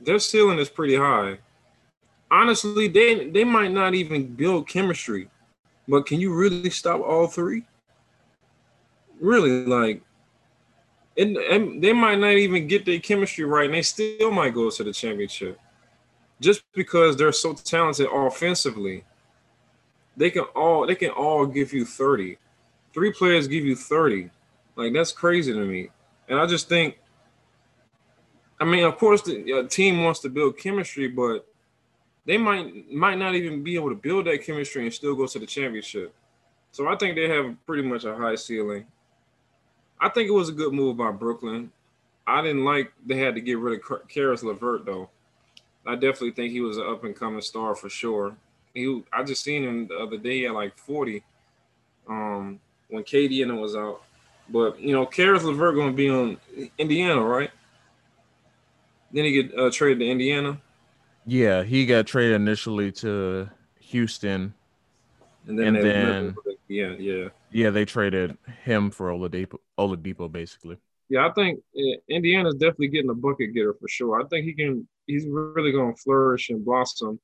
their 0.00 0.18
ceiling 0.18 0.58
is 0.58 0.68
pretty 0.68 0.96
high. 0.96 1.38
Honestly, 2.30 2.88
they 2.88 3.28
they 3.28 3.44
might 3.44 3.72
not 3.72 3.94
even 3.94 4.26
build 4.26 4.68
chemistry, 4.68 5.28
but 5.86 6.06
can 6.06 6.20
you 6.20 6.32
really 6.32 6.70
stop 6.70 7.00
all 7.00 7.26
three? 7.26 7.64
Really, 9.20 9.66
like, 9.66 10.00
and, 11.18 11.36
and 11.36 11.82
they 11.82 11.92
might 11.92 12.18
not 12.18 12.32
even 12.32 12.66
get 12.66 12.86
their 12.86 13.00
chemistry 13.00 13.44
right, 13.44 13.66
and 13.66 13.74
they 13.74 13.82
still 13.82 14.30
might 14.30 14.54
go 14.54 14.70
to 14.70 14.84
the 14.84 14.92
championship, 14.92 15.60
just 16.40 16.62
because 16.72 17.16
they're 17.16 17.32
so 17.32 17.52
talented 17.52 18.08
offensively 18.10 19.04
they 20.20 20.30
can 20.30 20.44
all 20.54 20.86
they 20.86 20.94
can 20.94 21.10
all 21.10 21.46
give 21.46 21.72
you 21.72 21.84
30 21.84 22.38
three 22.92 23.12
players 23.12 23.48
give 23.48 23.64
you 23.64 23.76
30. 23.76 24.30
Like 24.76 24.92
that's 24.92 25.12
crazy 25.12 25.52
to 25.52 25.64
me. 25.64 25.90
And 26.28 26.38
I 26.38 26.46
just 26.46 26.68
think, 26.68 26.98
I 28.60 28.64
mean, 28.64 28.84
of 28.84 28.96
course, 28.98 29.22
the 29.22 29.66
team 29.68 30.04
wants 30.04 30.20
to 30.20 30.28
build 30.28 30.58
chemistry, 30.58 31.08
but 31.08 31.46
they 32.26 32.36
might 32.36 32.90
might 32.90 33.18
not 33.18 33.34
even 33.34 33.64
be 33.64 33.74
able 33.74 33.88
to 33.88 33.94
build 33.94 34.26
that 34.26 34.44
chemistry 34.44 34.84
and 34.84 34.94
still 34.94 35.14
go 35.14 35.26
to 35.26 35.38
the 35.38 35.46
championship. 35.46 36.14
So 36.72 36.86
I 36.86 36.96
think 36.96 37.16
they 37.16 37.28
have 37.28 37.56
pretty 37.66 37.82
much 37.82 38.04
a 38.04 38.14
high 38.14 38.36
ceiling. 38.36 38.86
I 39.98 40.08
think 40.08 40.28
it 40.28 40.32
was 40.32 40.48
a 40.48 40.52
good 40.52 40.72
move 40.72 40.96
by 40.96 41.10
Brooklyn. 41.10 41.72
I 42.26 42.42
didn't 42.42 42.64
like 42.64 42.92
they 43.04 43.16
had 43.16 43.34
to 43.34 43.40
get 43.40 43.58
rid 43.58 43.80
of 43.80 44.08
Caris 44.08 44.42
LeVert 44.42 44.84
though. 44.84 45.10
I 45.86 45.94
definitely 45.94 46.32
think 46.32 46.52
he 46.52 46.60
was 46.60 46.76
an 46.76 46.86
up 46.86 47.04
and 47.04 47.16
coming 47.16 47.40
star 47.40 47.74
for 47.74 47.88
sure. 47.88 48.36
He, 48.74 49.02
I 49.12 49.22
just 49.24 49.42
seen 49.42 49.64
him 49.64 49.88
the 49.88 49.96
other 49.96 50.16
day 50.16 50.46
at 50.46 50.54
like 50.54 50.76
40, 50.78 51.22
um, 52.08 52.60
when 52.88 53.02
KD 53.02 53.42
and 53.42 53.50
him 53.50 53.60
was 53.60 53.74
out. 53.74 54.02
But 54.48 54.80
you 54.80 54.92
know, 54.92 55.06
Caris 55.06 55.44
LeVert 55.44 55.74
going 55.74 55.90
to 55.90 55.96
be 55.96 56.08
on 56.08 56.36
Indiana, 56.78 57.22
right? 57.22 57.50
Then 59.12 59.24
he 59.24 59.42
get 59.42 59.58
uh, 59.58 59.70
traded 59.70 60.00
to 60.00 60.10
Indiana. 60.10 60.60
Yeah, 61.26 61.62
he 61.62 61.86
got 61.86 62.06
traded 62.06 62.36
initially 62.36 62.90
to 62.92 63.48
Houston, 63.78 64.54
and 65.46 65.58
then, 65.58 65.76
and 65.76 65.84
then 65.84 66.36
yeah, 66.68 66.94
yeah, 66.98 67.28
yeah, 67.50 67.70
they 67.70 67.84
traded 67.84 68.36
him 68.64 68.90
for 68.90 69.10
Oladipo, 69.10 69.58
Oladipo, 69.78 70.30
basically. 70.30 70.76
Yeah, 71.08 71.26
I 71.26 71.32
think 71.32 71.60
Indiana's 72.08 72.54
definitely 72.54 72.88
getting 72.88 73.10
a 73.10 73.14
bucket 73.14 73.52
getter 73.52 73.74
for 73.74 73.88
sure. 73.88 74.20
I 74.20 74.26
think 74.28 74.44
he 74.44 74.52
can. 74.52 74.86
He's 75.06 75.26
really 75.28 75.72
going 75.72 75.94
to 75.94 76.00
flourish 76.00 76.50
and 76.50 76.64
blossom. 76.64 77.18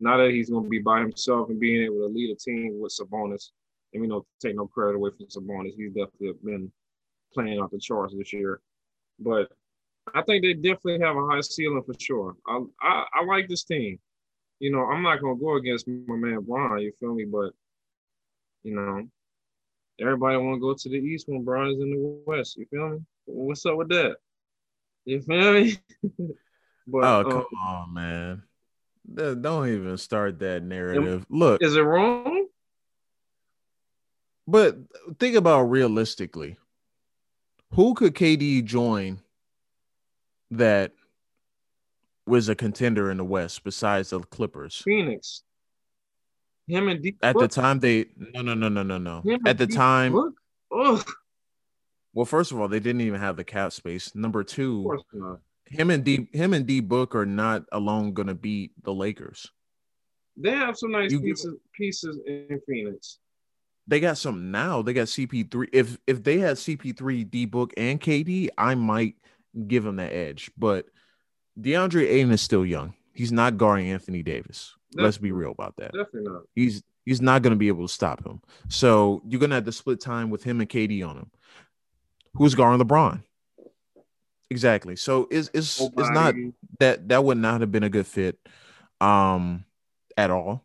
Now 0.00 0.16
that 0.16 0.30
he's 0.30 0.50
going 0.50 0.64
to 0.64 0.70
be 0.70 0.78
by 0.78 1.00
himself 1.00 1.50
and 1.50 1.60
being 1.60 1.82
able 1.82 2.06
to 2.06 2.06
lead 2.06 2.30
a 2.30 2.36
team 2.36 2.80
with 2.80 2.92
Sabonis, 2.92 3.50
and 3.92 4.02
we 4.02 4.08
don't 4.08 4.26
take 4.40 4.56
no 4.56 4.66
credit 4.66 4.96
away 4.96 5.10
from 5.16 5.26
Sabonis. 5.26 5.74
He's 5.76 5.92
definitely 5.92 6.32
been 6.42 6.72
playing 7.32 7.60
off 7.60 7.70
the 7.70 7.78
charts 7.78 8.14
this 8.16 8.32
year. 8.32 8.60
But 9.18 9.52
I 10.14 10.22
think 10.22 10.42
they 10.42 10.54
definitely 10.54 11.00
have 11.00 11.16
a 11.16 11.26
high 11.26 11.40
ceiling 11.40 11.82
for 11.84 11.94
sure. 11.98 12.34
I, 12.46 12.60
I, 12.80 13.04
I 13.14 13.24
like 13.24 13.48
this 13.48 13.64
team. 13.64 13.98
You 14.58 14.70
know, 14.70 14.84
I'm 14.84 15.02
not 15.02 15.20
gonna 15.20 15.36
go 15.36 15.56
against 15.56 15.88
my 15.88 16.16
man 16.16 16.40
Bron. 16.42 16.80
You 16.80 16.92
feel 16.98 17.14
me? 17.14 17.24
But 17.24 17.52
you 18.62 18.74
know, 18.74 19.08
everybody 20.00 20.36
want 20.36 20.56
to 20.56 20.60
go 20.60 20.74
to 20.74 20.88
the 20.88 20.96
East 20.96 21.26
when 21.28 21.44
Bron 21.44 21.68
is 21.68 21.80
in 21.80 21.90
the 21.90 22.22
West. 22.26 22.56
You 22.56 22.66
feel 22.66 22.90
me? 22.90 22.98
What's 23.24 23.66
up 23.66 23.76
with 23.76 23.88
that? 23.88 24.16
You 25.04 25.20
feel 25.20 25.52
me? 25.54 25.78
but, 26.86 27.04
oh 27.04 27.24
come 27.24 27.38
um, 27.38 27.66
on, 27.66 27.94
man! 27.94 28.42
Don't 29.14 29.68
even 29.68 29.96
start 29.98 30.38
that 30.40 30.62
narrative. 30.62 31.26
Look, 31.28 31.62
is 31.62 31.76
it 31.76 31.80
wrong? 31.80 32.46
But 34.46 34.76
think 35.18 35.36
about 35.36 35.62
realistically. 35.64 36.56
Who 37.74 37.94
could 37.94 38.14
KD 38.14 38.64
join 38.64 39.20
that 40.50 40.92
was 42.26 42.48
a 42.48 42.54
contender 42.54 43.10
in 43.10 43.16
the 43.16 43.24
West 43.24 43.64
besides 43.64 44.10
the 44.10 44.20
Clippers? 44.20 44.82
Phoenix. 44.84 45.42
Him 46.68 46.88
and 46.88 47.02
D. 47.02 47.16
At 47.22 47.34
Book. 47.34 47.42
the 47.42 47.48
time, 47.48 47.80
they 47.80 48.06
no 48.16 48.42
no 48.42 48.54
no 48.54 48.68
no 48.68 48.82
no 48.82 48.98
no. 48.98 49.20
Him 49.22 49.40
At 49.46 49.58
the 49.58 49.66
D. 49.66 49.74
time, 49.74 50.34
well, 50.70 52.24
first 52.24 52.52
of 52.52 52.60
all, 52.60 52.68
they 52.68 52.80
didn't 52.80 53.00
even 53.00 53.20
have 53.20 53.36
the 53.36 53.44
cap 53.44 53.72
space. 53.72 54.14
Number 54.14 54.44
two, 54.44 54.98
him 55.66 55.90
and 55.90 56.04
D 56.04 56.28
him 56.32 56.54
and 56.54 56.66
D 56.66 56.80
Book 56.80 57.14
are 57.14 57.26
not 57.26 57.64
alone 57.72 58.12
going 58.12 58.28
to 58.28 58.34
beat 58.34 58.72
the 58.82 58.92
Lakers. 58.92 59.50
They 60.36 60.50
have 60.50 60.76
some 60.76 60.92
nice 60.92 61.12
you, 61.12 61.20
pieces 61.20 61.56
pieces 61.74 62.18
in 62.26 62.60
Phoenix. 62.66 63.18
They 63.86 64.00
got 64.00 64.18
some 64.18 64.50
now. 64.50 64.82
They 64.82 64.92
got 64.92 65.08
CP3. 65.08 65.68
If 65.72 65.98
if 66.06 66.22
they 66.22 66.38
had 66.38 66.56
CP3, 66.56 67.30
D 67.30 67.46
Book, 67.46 67.72
and 67.76 68.00
KD, 68.00 68.48
I 68.56 68.74
might 68.74 69.16
give 69.66 69.84
him 69.84 69.96
that 69.96 70.12
edge. 70.12 70.50
But 70.56 70.86
DeAndre 71.60 72.08
Ayton 72.08 72.30
is 72.30 72.40
still 72.40 72.64
young. 72.64 72.94
He's 73.12 73.32
not 73.32 73.58
guarding 73.58 73.90
Anthony 73.90 74.22
Davis. 74.22 74.74
Definitely. 74.92 75.04
Let's 75.04 75.18
be 75.18 75.32
real 75.32 75.50
about 75.50 75.76
that. 75.76 75.92
Definitely 75.92 76.32
not. 76.32 76.42
He's 76.54 76.82
he's 77.04 77.20
not 77.20 77.42
going 77.42 77.52
to 77.52 77.58
be 77.58 77.68
able 77.68 77.86
to 77.86 77.92
stop 77.92 78.24
him. 78.24 78.40
So 78.68 79.22
you're 79.26 79.40
going 79.40 79.50
to 79.50 79.56
have 79.56 79.64
to 79.64 79.72
split 79.72 80.00
time 80.00 80.30
with 80.30 80.44
him 80.44 80.60
and 80.60 80.68
KD 80.68 81.06
on 81.06 81.16
him. 81.16 81.30
Who's 82.34 82.54
guarding 82.54 82.84
LeBron? 82.86 83.22
Exactly. 84.52 84.96
So 84.96 85.28
it's 85.30 85.48
it's, 85.54 85.80
it's 85.80 86.10
not 86.10 86.34
that 86.78 87.08
that 87.08 87.24
would 87.24 87.38
not 87.38 87.62
have 87.62 87.72
been 87.72 87.84
a 87.84 87.88
good 87.88 88.06
fit 88.06 88.38
um 89.00 89.64
at 90.14 90.30
all. 90.30 90.62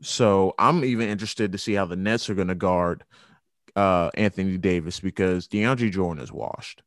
So 0.00 0.54
I'm 0.58 0.82
even 0.82 1.10
interested 1.10 1.52
to 1.52 1.58
see 1.58 1.74
how 1.74 1.84
the 1.84 1.94
Nets 1.94 2.30
are 2.30 2.34
going 2.34 2.48
to 2.48 2.54
guard 2.54 3.04
uh 3.76 4.08
Anthony 4.14 4.56
Davis 4.56 4.98
because 4.98 5.46
DeAndre 5.46 5.92
Jordan 5.92 6.24
is 6.24 6.32
washed. 6.32 6.82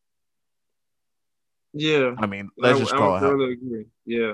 Yeah. 1.73 2.15
I 2.17 2.25
mean, 2.25 2.49
let's 2.57 2.77
I, 2.77 2.79
just 2.79 2.91
call 2.91 3.13
I 3.13 3.19
it. 3.19 3.31
Really 3.31 3.53
agree. 3.53 3.85
Yeah. 4.07 4.33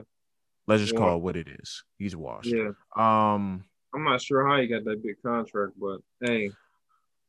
Let's 0.65 0.81
just 0.81 0.93
yeah. 0.93 0.99
call 0.99 1.17
it 1.17 1.21
what 1.23 1.35
it 1.35 1.49
is. 1.59 1.83
He's 1.99 2.15
washed. 2.15 2.47
Yeah. 2.47 2.69
Um, 2.95 3.65
I'm 3.93 4.05
not 4.05 4.21
sure 4.21 4.47
how 4.47 4.61
he 4.61 4.67
got 4.67 4.85
that 4.85 5.03
big 5.03 5.21
contract, 5.21 5.73
but 5.77 5.99
hey, 6.21 6.51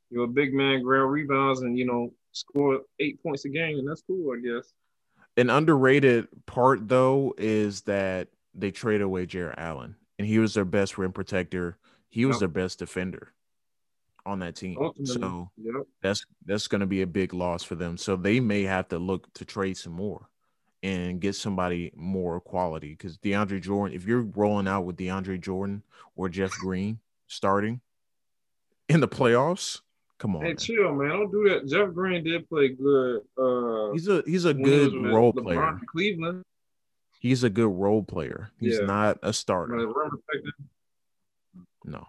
you're 0.08 0.24
a 0.24 0.28
big 0.28 0.54
man, 0.54 0.84
ground 0.84 1.10
rebounds, 1.10 1.62
and 1.62 1.76
you 1.76 1.84
know 1.84 2.12
score 2.38 2.80
eight 3.00 3.22
points 3.22 3.44
a 3.44 3.48
game, 3.48 3.78
and 3.78 3.88
that's 3.88 4.02
cool, 4.02 4.34
I 4.36 4.40
guess. 4.40 4.72
An 5.36 5.50
underrated 5.50 6.28
part 6.46 6.88
though 6.88 7.34
is 7.38 7.82
that 7.82 8.28
they 8.54 8.70
trade 8.70 9.02
away 9.02 9.26
Jarrett 9.26 9.58
Allen, 9.58 9.96
and 10.18 10.26
he 10.26 10.38
was 10.38 10.54
their 10.54 10.64
best 10.64 10.98
rim 10.98 11.12
protector. 11.12 11.78
He 12.08 12.24
was 12.24 12.40
their 12.40 12.48
best 12.48 12.78
defender 12.78 13.32
on 14.26 14.40
that 14.40 14.56
team. 14.56 14.76
Ultimately, 14.80 15.20
so 15.20 15.50
yep. 15.56 15.86
that's 16.02 16.24
that's 16.44 16.66
going 16.68 16.80
to 16.80 16.86
be 16.86 17.02
a 17.02 17.06
big 17.06 17.34
loss 17.34 17.62
for 17.62 17.74
them. 17.74 17.96
So 17.96 18.16
they 18.16 18.40
may 18.40 18.62
have 18.62 18.88
to 18.88 18.98
look 18.98 19.32
to 19.34 19.44
trade 19.44 19.76
some 19.76 19.92
more 19.92 20.28
and 20.82 21.20
get 21.20 21.34
somebody 21.34 21.92
more 21.96 22.40
quality 22.40 22.90
because 22.90 23.18
DeAndre 23.18 23.60
Jordan, 23.60 23.96
if 23.96 24.06
you're 24.06 24.22
rolling 24.22 24.68
out 24.68 24.84
with 24.84 24.96
DeAndre 24.96 25.40
Jordan 25.40 25.82
or 26.16 26.28
Jeff 26.28 26.50
Green 26.52 27.00
starting 27.26 27.80
in 28.88 29.00
the 29.00 29.08
playoffs, 29.08 29.80
come 30.18 30.36
on. 30.36 30.42
Hey, 30.42 30.48
man. 30.48 30.56
chill, 30.56 30.94
man. 30.94 31.08
Don't 31.10 31.30
do 31.30 31.48
that. 31.48 31.66
Jeff 31.66 31.94
Green 31.94 32.24
did 32.24 32.48
play 32.48 32.68
good. 32.68 33.22
Uh, 33.36 33.92
he's 33.92 34.08
a 34.08 34.22
he's 34.26 34.44
a 34.44 34.54
good 34.54 34.92
he 34.92 34.98
role 34.98 35.32
player. 35.32 35.78
Cleveland. 35.90 36.42
He's 37.20 37.42
a 37.42 37.50
good 37.50 37.68
role 37.68 38.02
player. 38.02 38.50
He's 38.60 38.78
yeah. 38.78 38.86
not 38.86 39.18
a 39.22 39.32
starter. 39.32 39.76
No. 41.84 42.06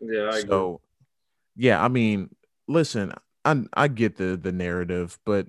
Yeah, 0.00 0.30
I 0.32 0.40
so 0.40 0.66
agree. 0.66 1.66
yeah, 1.68 1.82
I 1.82 1.88
mean, 1.88 2.34
listen, 2.66 3.12
I 3.44 3.62
I 3.72 3.88
get 3.88 4.16
the 4.16 4.36
the 4.36 4.52
narrative, 4.52 5.18
but 5.24 5.46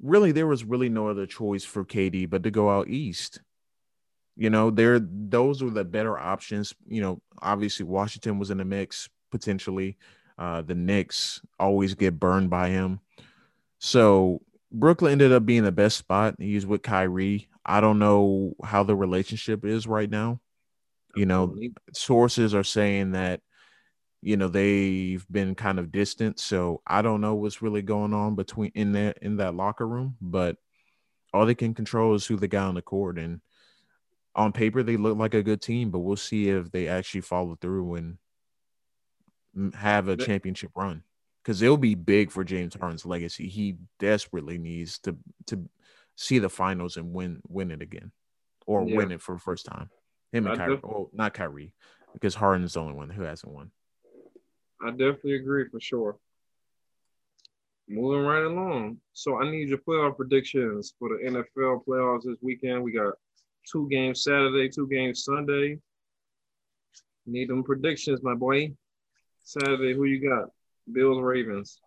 really 0.00 0.32
there 0.32 0.46
was 0.46 0.64
really 0.64 0.88
no 0.88 1.08
other 1.08 1.26
choice 1.26 1.64
for 1.64 1.84
KD 1.84 2.28
but 2.28 2.42
to 2.42 2.50
go 2.50 2.70
out 2.70 2.88
east. 2.88 3.40
You 4.36 4.50
know, 4.50 4.70
there 4.70 4.98
those 5.00 5.62
were 5.62 5.70
the 5.70 5.84
better 5.84 6.18
options. 6.18 6.74
You 6.86 7.02
know, 7.02 7.22
obviously 7.40 7.84
Washington 7.84 8.38
was 8.38 8.50
in 8.50 8.58
the 8.58 8.64
mix 8.64 9.08
potentially. 9.30 9.96
Uh, 10.42 10.60
the 10.60 10.74
Knicks 10.74 11.40
always 11.60 11.94
get 11.94 12.18
burned 12.18 12.50
by 12.50 12.70
him. 12.70 12.98
So 13.78 14.42
Brooklyn 14.72 15.12
ended 15.12 15.30
up 15.30 15.46
being 15.46 15.62
the 15.62 15.70
best 15.70 15.96
spot. 15.96 16.34
He's 16.36 16.66
with 16.66 16.82
Kyrie. 16.82 17.48
I 17.64 17.80
don't 17.80 18.00
know 18.00 18.54
how 18.64 18.82
the 18.82 18.96
relationship 18.96 19.64
is 19.64 19.86
right 19.86 20.10
now. 20.10 20.40
You 21.14 21.26
know, 21.26 21.56
sources 21.92 22.56
are 22.56 22.64
saying 22.64 23.12
that 23.12 23.40
you 24.20 24.36
know 24.36 24.48
they've 24.48 25.24
been 25.30 25.56
kind 25.56 25.80
of 25.80 25.90
distant 25.90 26.38
so 26.38 26.80
i 26.86 27.02
don't 27.02 27.20
know 27.20 27.34
what's 27.34 27.60
really 27.60 27.82
going 27.82 28.14
on 28.14 28.36
between 28.36 28.70
in 28.76 28.92
that 28.92 29.18
in 29.20 29.38
that 29.38 29.56
locker 29.56 29.84
room 29.84 30.16
but 30.20 30.56
all 31.34 31.44
they 31.44 31.56
can 31.56 31.74
control 31.74 32.14
is 32.14 32.24
who 32.24 32.36
the 32.36 32.46
guy 32.46 32.62
on 32.62 32.76
the 32.76 32.82
court 32.82 33.18
and 33.18 33.40
on 34.36 34.52
paper 34.52 34.84
they 34.84 34.96
look 34.96 35.18
like 35.18 35.34
a 35.34 35.42
good 35.42 35.60
team 35.60 35.90
but 35.90 35.98
we'll 35.98 36.14
see 36.14 36.48
if 36.48 36.70
they 36.70 36.86
actually 36.86 37.20
follow 37.20 37.58
through 37.60 37.96
and 37.96 38.16
have 39.74 40.08
a 40.08 40.16
championship 40.16 40.70
run 40.74 41.02
because 41.42 41.60
it'll 41.60 41.76
be 41.76 41.94
big 41.94 42.30
for 42.30 42.44
james 42.44 42.74
harden's 42.74 43.04
legacy 43.04 43.48
he 43.48 43.76
desperately 43.98 44.58
needs 44.58 44.98
to 44.98 45.16
to 45.46 45.68
see 46.16 46.38
the 46.38 46.48
finals 46.48 46.96
and 46.96 47.12
win 47.12 47.40
win 47.48 47.70
it 47.70 47.82
again 47.82 48.12
or 48.66 48.86
yeah. 48.86 48.96
win 48.96 49.12
it 49.12 49.20
for 49.20 49.34
the 49.34 49.40
first 49.40 49.66
time 49.66 49.90
him 50.32 50.46
and 50.46 50.58
Kyrie, 50.58 50.80
well, 50.82 50.94
oh, 50.94 51.10
not 51.12 51.34
Kyrie, 51.34 51.74
because 52.14 52.34
Harden's 52.34 52.74
the 52.74 52.80
only 52.80 52.94
one 52.94 53.10
who 53.10 53.22
hasn't 53.22 53.52
won. 53.52 53.70
I 54.80 54.90
definitely 54.90 55.36
agree 55.36 55.68
for 55.68 55.78
sure. 55.78 56.16
Moving 57.88 58.24
right 58.24 58.44
along. 58.44 58.98
So 59.12 59.40
I 59.40 59.50
need 59.50 59.68
your 59.68 59.78
playoff 59.78 60.16
predictions 60.16 60.94
for 60.98 61.10
the 61.10 61.30
NFL 61.30 61.84
playoffs 61.86 62.22
this 62.24 62.38
weekend. 62.40 62.82
We 62.82 62.92
got 62.92 63.14
two 63.70 63.88
games 63.90 64.24
Saturday, 64.24 64.68
two 64.70 64.88
games 64.88 65.24
Sunday. 65.24 65.78
Need 67.26 67.50
them 67.50 67.62
predictions, 67.62 68.22
my 68.22 68.34
boy. 68.34 68.72
Saturday, 69.42 69.94
who 69.94 70.04
you 70.04 70.28
got? 70.28 70.48
Bills, 70.90 71.20
Ravens. 71.20 71.78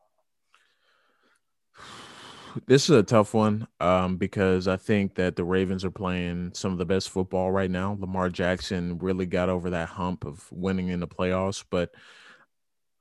This 2.68 2.90
is 2.90 2.96
a 2.96 3.04
tough 3.04 3.34
one 3.34 3.68
um, 3.82 4.16
because 4.16 4.68
I 4.68 4.78
think 4.78 5.16
that 5.16 5.36
the 5.36 5.44
Ravens 5.44 5.84
are 5.84 5.92
playing 5.92 6.52
some 6.54 6.72
of 6.72 6.78
the 6.78 6.86
best 6.86 7.10
football 7.10 7.52
right 7.52 7.70
now. 7.70 7.98
Lamar 8.00 8.30
Jackson 8.30 8.98
really 9.00 9.26
got 9.26 9.50
over 9.50 9.72
that 9.72 9.90
hump 9.90 10.26
of 10.26 10.48
winning 10.52 10.88
in 10.88 11.02
the 11.02 11.08
playoffs, 11.08 11.66
but 11.70 11.92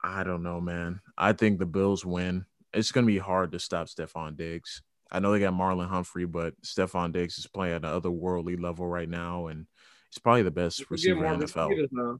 I 0.03 0.25
don't 0.25 0.43
know, 0.43 0.61
man. 0.61 1.01
I 1.17 1.35
think 1.35 1.59
the 1.59 1.67
Bills 1.67 2.05
win. 2.05 2.47
It's 2.73 2.91
going 2.91 3.07
to 3.07 3.13
be 3.13 3.19
hard 3.19 3.53
to 3.53 3.61
stop 3.61 3.87
Stefon 3.87 4.37
Diggs. 4.37 4.83
I 5.11 5.21
know 5.21 5.31
they 5.31 5.39
got 5.39 5.55
Marlon 5.55 5.89
Humphrey, 5.89 6.25
but 6.25 6.61
Stefon 6.63 7.13
Diggs 7.13 7.39
is 7.39 7.47
playing 7.47 7.75
at 7.75 7.85
an 7.85 8.01
otherworldly 8.01 8.61
level 8.61 8.87
right 8.89 9.09
now, 9.09 9.47
and 9.47 9.67
he's 10.11 10.19
probably 10.19 10.43
the 10.43 10.51
best 10.51 10.91
receiver 10.91 11.25
in 11.27 11.39
the 11.39 11.47
NFL. 11.47 12.19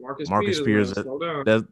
Marcus, 0.00 0.28
Marcus 0.28 0.58
Spears, 0.58 0.92
that, 0.92 1.04
that, 1.46 1.66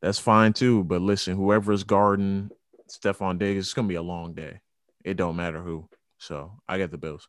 that's 0.00 0.18
fine 0.18 0.52
too. 0.52 0.84
But 0.84 1.02
listen, 1.02 1.36
whoever's 1.36 1.84
guarding 1.84 2.50
Stefon 2.88 3.38
Diggs, 3.38 3.66
it's 3.66 3.74
gonna 3.74 3.88
be 3.88 3.94
a 3.94 4.02
long 4.02 4.34
day. 4.34 4.60
It 5.04 5.16
don't 5.16 5.36
matter 5.36 5.62
who. 5.62 5.88
So 6.18 6.52
I 6.68 6.78
get 6.78 6.90
the 6.90 6.98
Bills. 6.98 7.28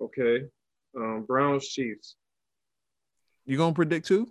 Okay. 0.00 0.44
Um, 0.96 1.24
Browns 1.26 1.68
Chiefs. 1.68 2.16
You 3.44 3.56
gonna 3.56 3.74
predict 3.74 4.06
too? 4.06 4.30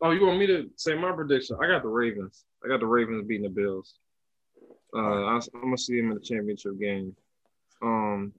Oh, 0.00 0.10
you 0.10 0.26
want 0.26 0.38
me 0.38 0.46
to 0.48 0.68
say 0.76 0.94
my 0.94 1.12
prediction? 1.12 1.56
I 1.62 1.68
got 1.68 1.82
the 1.82 1.88
Ravens. 1.88 2.44
I 2.64 2.68
got 2.68 2.80
the 2.80 2.86
Ravens 2.86 3.26
beating 3.26 3.44
the 3.44 3.48
Bills. 3.48 3.94
Uh, 4.94 4.98
I, 4.98 5.36
am 5.36 5.40
gonna 5.62 5.78
see 5.78 5.96
them 5.96 6.10
in 6.10 6.14
the 6.14 6.20
championship 6.20 6.78
game. 6.78 7.14
Um, 7.80 8.32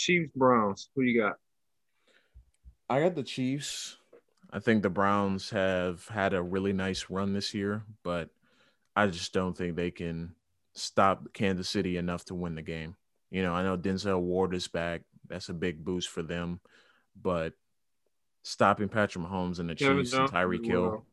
Chiefs 0.00 0.32
Browns. 0.34 0.88
Who 0.94 1.02
you 1.02 1.20
got? 1.20 1.36
I 2.88 3.00
got 3.00 3.14
the 3.14 3.22
Chiefs. 3.22 3.96
I 4.50 4.58
think 4.58 4.82
the 4.82 4.90
Browns 4.90 5.50
have 5.50 6.08
had 6.08 6.34
a 6.34 6.42
really 6.42 6.72
nice 6.72 7.06
run 7.08 7.32
this 7.32 7.54
year, 7.54 7.84
but 8.02 8.30
I 8.96 9.06
just 9.06 9.32
don't 9.32 9.56
think 9.56 9.76
they 9.76 9.90
can 9.90 10.34
stop 10.74 11.32
Kansas 11.32 11.68
City 11.68 11.98
enough 11.98 12.24
to 12.26 12.34
win 12.34 12.54
the 12.54 12.62
game. 12.62 12.96
You 13.30 13.42
know, 13.42 13.52
I 13.52 13.62
know 13.62 13.76
Denzel 13.76 14.20
Ward 14.20 14.54
is 14.54 14.66
back. 14.66 15.02
That's 15.28 15.50
a 15.50 15.54
big 15.54 15.84
boost 15.84 16.08
for 16.08 16.22
them, 16.22 16.60
but 17.20 17.52
stopping 18.42 18.88
Patrick 18.88 19.24
Mahomes 19.24 19.60
and 19.60 19.68
the 19.68 19.74
Kevin 19.74 19.98
Chiefs 19.98 20.14
and 20.14 20.28
Tyreek 20.28 20.66
Hill. 20.66 21.04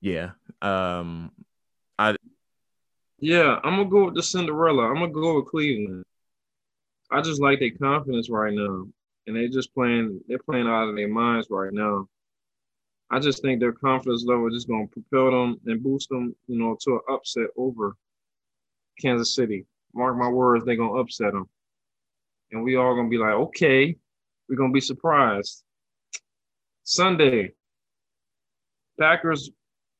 Yeah. 0.00 0.32
Um 0.60 1.30
I 1.98 2.16
Yeah, 3.20 3.60
I'm 3.62 3.76
gonna 3.76 3.88
go 3.88 4.06
with 4.06 4.14
the 4.16 4.22
Cinderella. 4.22 4.88
I'm 4.88 4.96
gonna 4.96 5.12
go 5.12 5.36
with 5.36 5.46
Cleveland. 5.46 6.04
I 7.12 7.20
just 7.20 7.42
like 7.42 7.60
their 7.60 7.70
confidence 7.70 8.30
right 8.30 8.52
now. 8.52 8.86
And 9.26 9.36
they 9.36 9.46
just 9.48 9.72
playing, 9.74 10.20
they're 10.26 10.38
playing 10.38 10.66
out 10.66 10.88
of 10.88 10.96
their 10.96 11.08
minds 11.08 11.46
right 11.50 11.72
now. 11.72 12.08
I 13.10 13.20
just 13.20 13.42
think 13.42 13.60
their 13.60 13.72
confidence 13.72 14.24
level 14.24 14.48
is 14.48 14.54
just 14.54 14.68
gonna 14.68 14.86
propel 14.86 15.30
them 15.30 15.60
and 15.66 15.82
boost 15.82 16.08
them, 16.08 16.34
you 16.48 16.58
know, 16.58 16.76
to 16.80 16.94
an 16.94 17.00
upset 17.10 17.48
over 17.56 17.94
Kansas 18.98 19.34
City. 19.34 19.66
Mark 19.94 20.16
my 20.16 20.28
words, 20.28 20.64
they're 20.64 20.76
gonna 20.76 20.98
upset 20.98 21.32
them, 21.32 21.46
and 22.50 22.64
we 22.64 22.76
all 22.76 22.96
gonna 22.96 23.10
be 23.10 23.18
like, 23.18 23.34
okay, 23.34 23.94
we're 24.48 24.56
gonna 24.56 24.72
be 24.72 24.80
surprised. 24.80 25.62
Sunday, 26.84 27.52
Packers, 28.98 29.50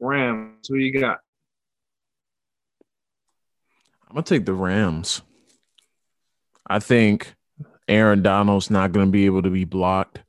Rams. 0.01 0.67
Who 0.69 0.77
you 0.77 0.99
got? 0.99 1.19
I'm 4.09 4.15
gonna 4.15 4.23
take 4.23 4.47
the 4.47 4.55
Rams. 4.55 5.21
I 6.73 6.79
think 6.79 7.35
Aaron 7.89 8.23
Donald's 8.23 8.71
not 8.71 8.93
gonna 8.93 9.11
be 9.11 9.27
able 9.27 9.43
to 9.43 9.51
be 9.51 9.65
blocked. 9.65 10.23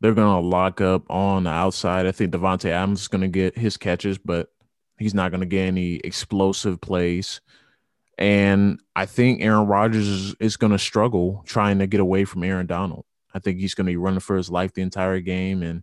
They're 0.00 0.14
gonna 0.14 0.40
lock 0.40 0.80
up 0.80 1.08
on 1.10 1.44
the 1.44 1.50
outside. 1.50 2.06
I 2.06 2.12
think 2.12 2.32
Davante 2.32 2.70
Adams 2.70 3.02
is 3.02 3.08
gonna 3.08 3.28
get 3.28 3.58
his 3.58 3.76
catches, 3.76 4.18
but 4.18 4.48
he's 4.98 5.14
not 5.14 5.30
gonna 5.30 5.46
get 5.46 5.66
any 5.66 5.96
explosive 5.96 6.80
plays. 6.80 7.40
And 8.18 8.80
I 8.94 9.06
think 9.06 9.42
Aaron 9.42 9.66
Rodgers 9.66 10.06
is, 10.06 10.34
is 10.38 10.56
going 10.56 10.72
to 10.72 10.78
struggle 10.78 11.42
trying 11.46 11.78
to 11.78 11.86
get 11.86 12.00
away 12.00 12.24
from 12.24 12.44
Aaron 12.44 12.66
Donald. 12.66 13.04
I 13.34 13.38
think 13.38 13.58
he's 13.58 13.74
going 13.74 13.86
to 13.86 13.92
be 13.92 13.96
running 13.96 14.20
for 14.20 14.36
his 14.36 14.50
life 14.50 14.74
the 14.74 14.82
entire 14.82 15.20
game. 15.20 15.62
And 15.62 15.82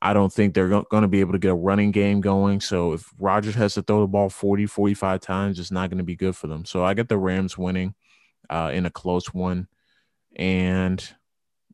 I 0.00 0.14
don't 0.14 0.32
think 0.32 0.54
they're 0.54 0.68
going 0.68 1.02
to 1.02 1.08
be 1.08 1.20
able 1.20 1.32
to 1.32 1.38
get 1.38 1.50
a 1.50 1.54
running 1.54 1.90
game 1.90 2.20
going. 2.20 2.60
So 2.60 2.92
if 2.92 3.12
Rodgers 3.18 3.54
has 3.56 3.74
to 3.74 3.82
throw 3.82 4.00
the 4.00 4.06
ball 4.06 4.30
40, 4.30 4.66
45 4.66 5.20
times, 5.20 5.58
it's 5.58 5.70
not 5.70 5.90
going 5.90 5.98
to 5.98 6.04
be 6.04 6.16
good 6.16 6.36
for 6.36 6.46
them. 6.46 6.64
So 6.64 6.84
I 6.84 6.94
get 6.94 7.08
the 7.08 7.18
Rams 7.18 7.58
winning 7.58 7.94
uh, 8.50 8.70
in 8.72 8.86
a 8.86 8.90
close 8.90 9.32
one. 9.32 9.68
And 10.36 11.04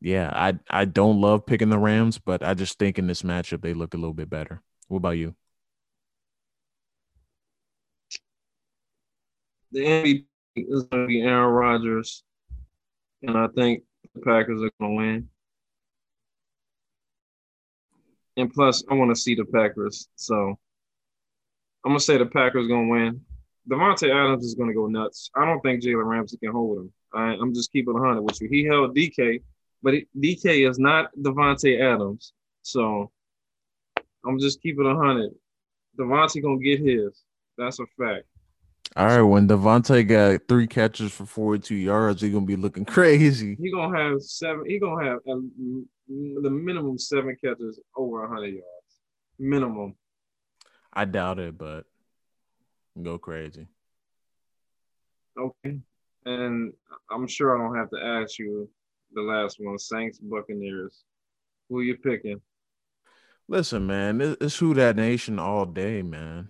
yeah, 0.01 0.31
I, 0.33 0.59
I 0.69 0.85
don't 0.85 1.21
love 1.21 1.45
picking 1.45 1.69
the 1.69 1.79
Rams, 1.79 2.19
but 2.19 2.43
I 2.43 2.53
just 2.53 2.79
think 2.79 2.99
in 2.99 3.07
this 3.07 3.21
matchup, 3.23 3.61
they 3.61 3.73
look 3.73 3.93
a 3.93 3.97
little 3.97 4.13
bit 4.13 4.29
better. 4.29 4.61
What 4.87 4.97
about 4.97 5.17
you? 5.17 5.35
the 9.71 9.81
MVP 9.81 10.25
is 10.55 10.83
going 10.83 11.03
to 11.03 11.07
be 11.07 11.21
Aaron 11.21 11.51
Rodgers, 11.51 12.23
and 13.21 13.37
I 13.37 13.47
think 13.55 13.83
the 14.15 14.21
Packers 14.21 14.61
are 14.61 14.71
going 14.79 14.91
to 14.91 14.97
win. 14.97 15.29
And 18.37 18.51
plus, 18.51 18.83
I 18.89 18.93
want 18.93 19.11
to 19.11 19.21
see 19.21 19.35
the 19.35 19.45
Packers, 19.45 20.07
so 20.15 20.57
I'm 21.85 21.91
gonna 21.91 21.99
say 21.99 22.17
the 22.17 22.25
Packers 22.25 22.67
going 22.67 22.87
to 22.87 22.91
win. 22.91 23.21
Davante 23.69 24.09
Adams 24.09 24.45
is 24.45 24.55
going 24.55 24.69
to 24.69 24.73
go 24.73 24.87
nuts. 24.87 25.29
I 25.35 25.45
don't 25.45 25.61
think 25.61 25.83
Jalen 25.83 26.05
Ramsey 26.05 26.37
can 26.37 26.51
hold 26.51 26.79
him. 26.79 26.93
I, 27.13 27.33
am 27.33 27.53
just 27.53 27.71
keeping 27.71 27.95
a 27.95 27.99
hundred 27.99 28.23
with 28.23 28.41
you. 28.41 28.49
He 28.49 28.63
held 28.63 28.95
DK, 28.95 29.41
but 29.83 29.93
it, 29.93 30.07
DK 30.17 30.67
is 30.69 30.79
not 30.79 31.11
Davante 31.15 31.79
Adams, 31.79 32.33
so 32.63 33.11
I'm 34.25 34.39
just 34.39 34.61
keeping 34.61 34.85
a 34.85 34.95
hundred. 34.95 35.31
Davante 35.99 36.41
gonna 36.41 36.59
get 36.59 36.79
his. 36.79 37.23
That's 37.57 37.79
a 37.79 37.85
fact. 37.97 38.25
All 38.95 39.05
right, 39.05 39.21
when 39.21 39.47
Davante 39.47 40.07
got 40.07 40.41
three 40.47 40.65
catches 40.65 41.11
for 41.11 41.25
42 41.25 41.75
yards, 41.75 42.21
he 42.21 42.31
gonna 42.31 42.45
be 42.45 42.55
looking 42.55 42.85
crazy. 42.85 43.55
He 43.59 43.71
gonna 43.71 43.97
have 43.97 44.21
seven. 44.21 44.65
He 44.65 44.79
gonna 44.79 45.05
have 45.05 45.19
um, 45.29 45.51
a, 46.09 46.41
the 46.41 46.49
minimum 46.49 46.97
seven 46.97 47.35
catches 47.43 47.79
over 47.95 48.21
100 48.21 48.47
yards, 48.47 48.63
minimum. 49.37 49.95
I 50.91 51.05
doubt 51.05 51.37
it, 51.37 51.57
but 51.57 51.85
go 53.03 53.17
crazy. 53.17 53.67
Okay, 55.37 55.79
and 56.25 56.73
I'm 57.09 57.27
sure 57.27 57.55
I 57.55 57.63
don't 57.63 57.77
have 57.77 57.89
to 57.91 58.03
ask 58.03 58.39
you 58.39 58.69
the 59.13 59.21
last 59.21 59.57
one: 59.59 59.77
Saints 59.77 60.19
Buccaneers. 60.19 61.03
Who 61.69 61.81
you 61.81 61.97
picking? 61.97 62.41
Listen, 63.47 63.87
man, 63.87 64.37
it's 64.41 64.57
who 64.57 64.73
that 64.75 64.95
nation 64.95 65.39
all 65.39 65.65
day, 65.65 66.01
man, 66.01 66.49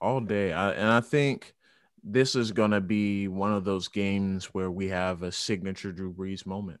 all 0.00 0.20
day. 0.20 0.52
I, 0.52 0.72
and 0.72 0.88
I 0.88 1.00
think 1.00 1.54
this 2.02 2.34
is 2.34 2.52
going 2.52 2.72
to 2.72 2.82
be 2.82 3.28
one 3.28 3.52
of 3.52 3.64
those 3.64 3.88
games 3.88 4.46
where 4.46 4.70
we 4.70 4.88
have 4.88 5.22
a 5.22 5.32
signature 5.32 5.90
Drew 5.90 6.12
Brees 6.12 6.44
moment. 6.44 6.80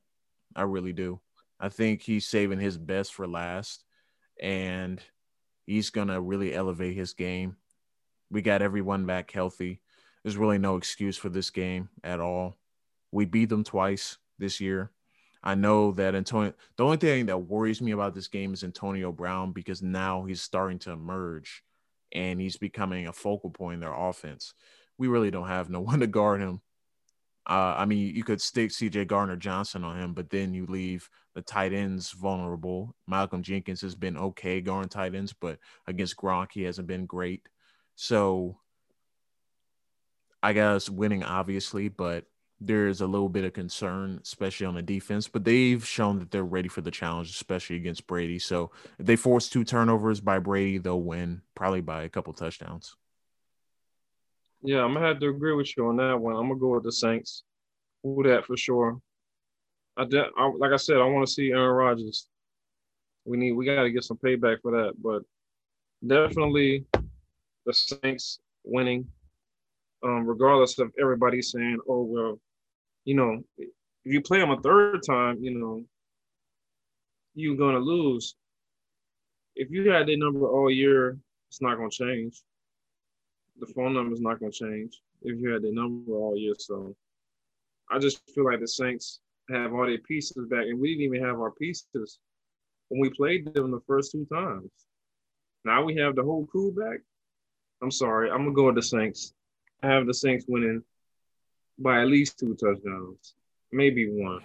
I 0.54 0.62
really 0.62 0.92
do. 0.92 1.20
I 1.58 1.70
think 1.70 2.02
he's 2.02 2.26
saving 2.26 2.60
his 2.60 2.76
best 2.76 3.14
for 3.14 3.26
last, 3.26 3.84
and 4.40 5.00
he's 5.66 5.88
going 5.88 6.08
to 6.08 6.20
really 6.20 6.54
elevate 6.54 6.94
his 6.94 7.14
game. 7.14 7.56
We 8.34 8.42
got 8.42 8.60
everyone 8.60 9.06
back 9.06 9.30
healthy. 9.30 9.80
There's 10.22 10.36
really 10.36 10.58
no 10.58 10.76
excuse 10.76 11.16
for 11.16 11.30
this 11.30 11.48
game 11.48 11.88
at 12.02 12.20
all. 12.20 12.58
We 13.12 13.24
beat 13.24 13.48
them 13.48 13.64
twice 13.64 14.18
this 14.38 14.60
year. 14.60 14.90
I 15.42 15.54
know 15.54 15.92
that 15.92 16.14
Antonio, 16.14 16.52
the 16.76 16.84
only 16.84 16.96
thing 16.98 17.26
that 17.26 17.38
worries 17.38 17.80
me 17.80 17.92
about 17.92 18.14
this 18.14 18.28
game 18.28 18.52
is 18.52 18.64
Antonio 18.64 19.12
Brown 19.12 19.52
because 19.52 19.82
now 19.82 20.24
he's 20.24 20.42
starting 20.42 20.78
to 20.80 20.90
emerge 20.90 21.62
and 22.12 22.40
he's 22.40 22.56
becoming 22.56 23.06
a 23.06 23.12
focal 23.12 23.50
point 23.50 23.74
in 23.74 23.80
their 23.80 23.94
offense 23.94 24.54
we 24.98 25.08
really 25.08 25.30
don't 25.30 25.48
have 25.48 25.70
no 25.70 25.80
one 25.82 26.00
to 26.00 26.06
guard 26.06 26.40
him. 26.40 26.60
Uh, 27.46 27.74
I 27.76 27.84
mean, 27.84 28.14
you 28.14 28.24
could 28.24 28.40
stick 28.40 28.70
CJ 28.70 29.06
Gardner 29.06 29.36
Johnson 29.36 29.84
on 29.84 30.00
him, 30.00 30.14
but 30.14 30.30
then 30.30 30.54
you 30.54 30.64
leave 30.64 31.10
the 31.34 31.42
tight 31.42 31.74
ends 31.74 32.10
vulnerable. 32.12 32.96
Malcolm 33.06 33.42
Jenkins 33.42 33.82
has 33.82 33.94
been 33.94 34.16
okay 34.16 34.62
guarding 34.62 34.88
tight 34.88 35.14
ends, 35.14 35.34
but 35.34 35.58
against 35.86 36.16
Gronk, 36.16 36.52
he 36.52 36.62
hasn't 36.62 36.88
been 36.88 37.04
great. 37.04 37.46
So 37.96 38.58
I 40.42 40.52
guess 40.52 40.88
winning, 40.88 41.22
obviously, 41.22 41.88
but 41.88 42.26
there's 42.60 43.00
a 43.00 43.06
little 43.06 43.28
bit 43.28 43.44
of 43.44 43.52
concern, 43.52 44.20
especially 44.22 44.66
on 44.66 44.74
the 44.74 44.82
defense. 44.82 45.28
But 45.28 45.44
they've 45.44 45.84
shown 45.86 46.18
that 46.18 46.30
they're 46.30 46.44
ready 46.44 46.68
for 46.68 46.80
the 46.80 46.90
challenge, 46.90 47.30
especially 47.30 47.76
against 47.76 48.06
Brady. 48.06 48.38
So 48.38 48.70
if 48.98 49.06
they 49.06 49.16
force 49.16 49.48
two 49.48 49.64
turnovers 49.64 50.20
by 50.20 50.38
Brady, 50.38 50.78
they'll 50.78 51.00
win 51.00 51.42
probably 51.54 51.80
by 51.80 52.02
a 52.02 52.08
couple 52.08 52.32
touchdowns. 52.32 52.96
Yeah, 54.62 54.82
I'm 54.82 54.94
gonna 54.94 55.06
have 55.06 55.20
to 55.20 55.28
agree 55.28 55.54
with 55.54 55.76
you 55.76 55.88
on 55.88 55.96
that 55.96 56.18
one. 56.18 56.36
I'm 56.36 56.48
gonna 56.48 56.58
go 56.58 56.74
with 56.74 56.84
the 56.84 56.92
Saints. 56.92 57.42
Who 58.02 58.22
that 58.24 58.44
for 58.44 58.56
sure. 58.56 59.00
I, 59.96 60.04
de- 60.04 60.30
I 60.36 60.46
like 60.56 60.72
I 60.72 60.76
said, 60.76 60.96
I 60.96 61.04
want 61.04 61.26
to 61.26 61.32
see 61.32 61.50
Aaron 61.50 61.74
Rodgers. 61.74 62.28
We 63.24 63.36
need 63.36 63.52
we 63.52 63.64
got 63.64 63.82
to 63.82 63.90
get 63.90 64.04
some 64.04 64.18
payback 64.18 64.60
for 64.62 64.72
that, 64.72 64.94
but 65.02 65.22
definitely 66.06 66.86
the 67.66 67.72
Saints 67.72 68.40
winning. 68.64 69.06
Um, 70.02 70.26
regardless 70.26 70.78
of 70.78 70.92
everybody 71.00 71.40
saying, 71.40 71.78
"Oh 71.88 72.02
well," 72.02 72.40
you 73.04 73.14
know, 73.14 73.42
if 73.56 73.68
you 74.04 74.20
play 74.20 74.38
them 74.38 74.50
a 74.50 74.60
third 74.60 75.02
time, 75.02 75.38
you 75.42 75.58
know, 75.58 75.84
you're 77.34 77.56
gonna 77.56 77.78
lose. 77.78 78.36
If 79.56 79.70
you 79.70 79.90
had 79.90 80.06
their 80.06 80.18
number 80.18 80.46
all 80.46 80.70
year, 80.70 81.18
it's 81.48 81.62
not 81.62 81.76
gonna 81.76 81.90
change 81.90 82.42
the 83.60 83.66
phone 83.66 83.94
number 83.94 84.12
is 84.12 84.20
not 84.20 84.40
going 84.40 84.52
to 84.52 84.58
change 84.58 85.00
if 85.22 85.38
you 85.40 85.50
had 85.50 85.62
the 85.62 85.72
number 85.72 86.12
all 86.12 86.36
year. 86.36 86.54
So 86.58 86.94
I 87.90 87.98
just 87.98 88.20
feel 88.34 88.44
like 88.44 88.60
the 88.60 88.68
Saints 88.68 89.20
have 89.50 89.72
all 89.72 89.86
their 89.86 89.98
pieces 89.98 90.46
back, 90.48 90.64
and 90.66 90.80
we 90.80 90.94
didn't 90.94 91.14
even 91.14 91.26
have 91.26 91.38
our 91.38 91.52
pieces 91.52 92.18
when 92.88 93.00
we 93.00 93.10
played 93.10 93.52
them 93.52 93.70
the 93.70 93.80
first 93.86 94.12
two 94.12 94.26
times. 94.32 94.70
Now 95.64 95.84
we 95.84 95.96
have 95.96 96.14
the 96.14 96.22
whole 96.22 96.46
crew 96.46 96.72
back. 96.72 97.00
I'm 97.84 97.90
sorry, 97.90 98.30
I'm 98.30 98.38
gonna 98.38 98.52
go 98.52 98.64
with 98.64 98.76
the 98.76 98.82
Saints. 98.82 99.34
I 99.82 99.88
have 99.88 100.06
the 100.06 100.14
Saints 100.14 100.46
winning 100.48 100.82
by 101.78 102.00
at 102.00 102.08
least 102.08 102.38
two 102.38 102.54
touchdowns, 102.54 103.34
maybe 103.72 104.08
one. 104.08 104.40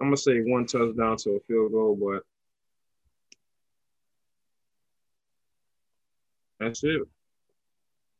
I'm 0.00 0.06
gonna 0.06 0.16
say 0.16 0.40
one 0.40 0.64
touchdown 0.64 1.18
to 1.18 1.32
a 1.32 1.40
field 1.40 1.72
goal, 1.72 1.94
but 1.94 2.22
that's 6.58 6.82
it. 6.84 7.02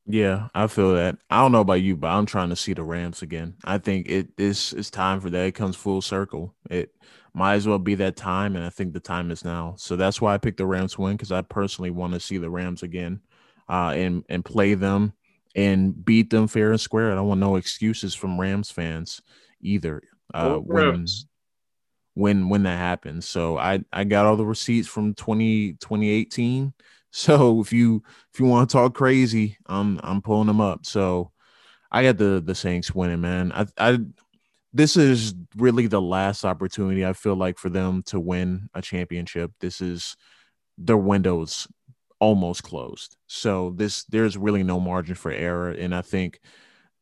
Yeah, 0.05 0.48
I 0.55 0.66
feel 0.66 0.92
that. 0.92 1.16
I 1.31 1.40
don't 1.40 1.53
know 1.53 1.62
about 1.62 1.81
you, 1.81 1.96
but 1.96 2.09
I'm 2.09 2.27
trying 2.27 2.51
to 2.51 2.57
see 2.57 2.75
the 2.75 2.83
Rams 2.83 3.22
again. 3.22 3.55
I 3.64 3.79
think 3.79 4.11
it 4.11 4.29
is 4.37 4.75
time 4.90 5.22
for 5.22 5.31
that. 5.31 5.46
It 5.46 5.53
comes 5.53 5.75
full 5.75 6.03
circle. 6.03 6.55
It 6.68 6.94
might 7.33 7.55
as 7.55 7.66
well 7.66 7.79
be 7.79 7.94
that 7.94 8.16
time, 8.16 8.57
and 8.57 8.64
I 8.64 8.68
think 8.68 8.92
the 8.92 9.01
time 9.01 9.31
is 9.31 9.42
now. 9.42 9.77
So 9.79 9.96
that's 9.96 10.20
why 10.20 10.35
I 10.35 10.38
picked 10.38 10.59
the 10.59 10.66
Rams 10.66 10.98
win 10.98 11.16
because 11.16 11.33
I 11.33 11.40
personally 11.40 11.90
want 11.90 12.12
to 12.12 12.20
see 12.20 12.37
the 12.37 12.51
Rams 12.51 12.83
again, 12.83 13.22
uh, 13.73 13.95
and 13.97 14.25
and 14.29 14.45
play 14.45 14.75
them 14.75 15.15
and 15.57 16.05
beat 16.05 16.29
them 16.29 16.47
fair 16.47 16.71
and 16.71 16.81
square. 16.81 17.11
I 17.11 17.15
don't 17.15 17.27
want 17.27 17.41
no 17.41 17.57
excuses 17.57 18.15
from 18.15 18.39
Rams 18.39 18.71
fans 18.71 19.23
either. 19.63 20.03
Uh, 20.35 20.57
when 20.57 21.07
when 22.15 22.49
when 22.51 22.63
that 22.65 22.79
happens. 22.79 23.27
So 23.27 23.57
I 23.57 23.81
I 23.91 24.05
got 24.05 24.27
all 24.27 24.37
the 24.37 24.45
receipts 24.45 24.89
from 24.89 25.15
20 25.15 25.75
2018 25.75 26.75
so 27.11 27.61
if 27.61 27.73
you 27.73 28.03
if 28.33 28.41
you 28.41 28.47
want 28.47 28.69
to 28.69 28.73
talk 28.73 28.95
crazy, 28.95 29.57
I'm 29.67 29.99
I'm 30.03 30.21
pulling 30.21 30.49
them 30.49 30.61
up. 30.61 30.85
So 30.85 31.33
I 31.91 32.03
got 32.03 32.19
the 32.19 32.43
the 32.45 32.55
Saints 32.55 32.95
winning, 32.95 33.23
man. 33.23 33.53
I 33.53 33.67
I 33.79 33.99
this 34.75 34.97
is 34.97 35.35
really 35.57 35.87
the 35.87 36.01
last 36.01 36.45
opportunity 36.45 37.05
I 37.05 37.13
feel 37.15 37.37
like 37.37 37.59
for 37.59 37.69
them 37.71 38.03
to 38.05 38.21
win 38.21 38.69
a 38.75 38.83
championship. 38.83 39.53
This 39.61 39.81
is 39.81 40.17
their 40.79 40.97
windows 40.97 41.69
almost 42.23 42.63
closed. 42.63 43.17
So 43.27 43.75
this 43.77 44.05
there's 44.05 44.39
really 44.39 44.63
no 44.63 44.81
margin 44.81 45.15
for 45.15 45.31
error, 45.31 45.71
and 45.71 45.95
I 45.95 46.03
think 46.03 46.41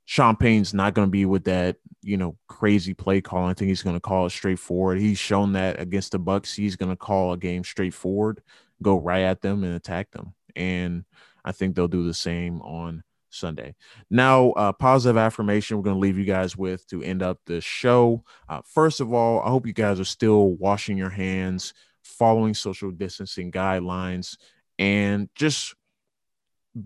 Payton's 0.09 0.74
not 0.74 0.94
going 0.94 1.06
to 1.06 1.12
be 1.12 1.24
with 1.24 1.44
that, 1.44 1.76
you 2.02 2.16
know, 2.16 2.37
crazy 2.48 2.94
play 2.94 3.20
call. 3.20 3.44
I 3.44 3.54
think 3.54 3.68
he's 3.68 3.83
going 3.83 3.96
to 3.96 4.00
call 4.00 4.26
it 4.26 4.30
straightforward. 4.30 4.98
He's 4.98 5.18
shown 5.18 5.52
that 5.52 5.80
against 5.80 6.12
the 6.12 6.18
Bucks, 6.18 6.52
he's 6.54 6.74
going 6.74 6.90
to 6.90 6.96
call 6.96 7.33
a 7.33 7.37
game 7.37 7.62
straightforward 7.62 8.42
go 8.83 8.96
right 8.98 9.22
at 9.22 9.40
them 9.40 9.64
and 9.64 9.74
attack 9.74 10.11
them. 10.11 10.35
And 10.56 11.04
I 11.44 11.52
think 11.52 11.74
they'll 11.74 11.88
do 11.88 12.04
the 12.04 12.14
same 12.14 12.61
on 12.62 13.02
Sunday. 13.30 13.74
Now, 14.11 14.50
uh, 14.52 14.72
positive 14.72 15.16
affirmation 15.16 15.76
we're 15.76 15.85
going 15.85 15.96
to 15.96 16.00
leave 16.00 16.18
you 16.18 16.24
guys 16.24 16.56
with 16.56 16.87
to 16.88 17.02
end 17.02 17.22
up 17.22 17.38
the 17.46 17.61
show. 17.61 18.24
Uh, 18.48 18.61
first 18.64 19.00
of 19.00 19.12
all, 19.12 19.40
I 19.42 19.48
hope 19.48 19.66
you 19.66 19.72
guys 19.72 20.00
are 20.00 20.04
still 20.04 20.54
washing 20.54 20.96
your 20.96 21.11
hands, 21.11 21.72
following 22.02 22.54
social 22.54 22.90
distancing 22.90 23.52
guidelines, 23.52 24.37
and 24.80 25.28
just 25.36 25.74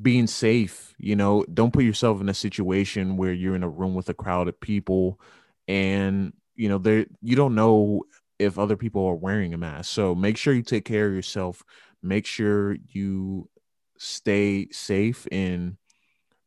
being 0.02 0.26
safe. 0.26 0.94
You 0.98 1.16
know, 1.16 1.44
don't 1.54 1.72
put 1.72 1.84
yourself 1.84 2.20
in 2.20 2.28
a 2.28 2.34
situation 2.34 3.16
where 3.16 3.32
you're 3.32 3.54
in 3.54 3.62
a 3.62 3.68
room 3.68 3.94
with 3.94 4.08
a 4.10 4.14
crowd 4.14 4.48
of 4.48 4.60
people 4.60 5.20
and, 5.68 6.34
you 6.56 6.68
know, 6.68 6.78
there 6.78 7.06
you 7.22 7.36
don't 7.36 7.54
know 7.54 8.02
if 8.38 8.58
other 8.58 8.76
people 8.76 9.06
are 9.06 9.14
wearing 9.14 9.54
a 9.54 9.58
mask. 9.58 9.92
So 9.92 10.14
make 10.14 10.36
sure 10.36 10.52
you 10.52 10.62
take 10.62 10.84
care 10.84 11.06
of 11.06 11.14
yourself. 11.14 11.62
Make 12.02 12.26
sure 12.26 12.76
you 12.88 13.48
stay 13.96 14.68
safe 14.70 15.26
and 15.30 15.76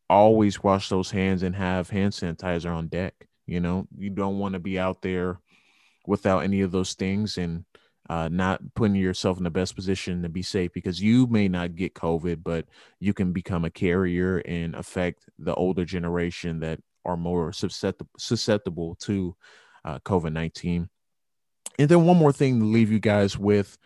always 0.09 0.61
wash 0.61 0.89
those 0.89 1.11
hands 1.11 1.43
and 1.43 1.55
have 1.55 1.89
hand 1.89 2.13
sanitizer 2.13 2.73
on 2.75 2.87
deck. 2.87 3.13
You 3.45 3.61
know, 3.61 3.87
you 3.97 4.09
don't 4.09 4.37
want 4.37 4.53
to 4.53 4.59
be 4.59 4.77
out 4.77 5.01
there 5.01 5.39
without 6.05 6.39
any 6.39 6.61
of 6.61 6.71
those 6.71 6.93
things 6.93 7.37
and 7.37 7.63
uh, 8.09 8.29
not 8.31 8.61
putting 8.73 8.95
yourself 8.95 9.37
in 9.37 9.43
the 9.43 9.49
best 9.49 9.75
position 9.75 10.23
to 10.23 10.29
be 10.29 10.41
safe 10.41 10.71
because 10.73 11.01
you 11.01 11.27
may 11.27 11.47
not 11.47 11.75
get 11.75 11.93
COVID, 11.93 12.43
but 12.43 12.65
you 12.99 13.13
can 13.13 13.33
become 13.33 13.65
a 13.65 13.69
carrier 13.69 14.37
and 14.39 14.75
affect 14.75 15.25
the 15.39 15.53
older 15.55 15.83
generation 15.83 16.59
that 16.61 16.79
are 17.05 17.17
more 17.17 17.51
susceptible, 17.51 18.09
susceptible 18.17 18.95
to 18.95 19.35
uh, 19.83 19.99
COVID 19.99 20.33
19. 20.33 20.89
And 21.79 21.89
then 21.89 22.05
one 22.05 22.17
more 22.17 22.33
thing 22.33 22.59
to 22.59 22.65
leave 22.65 22.91
you 22.91 22.99
guys 22.99 23.37
with. 23.37 23.77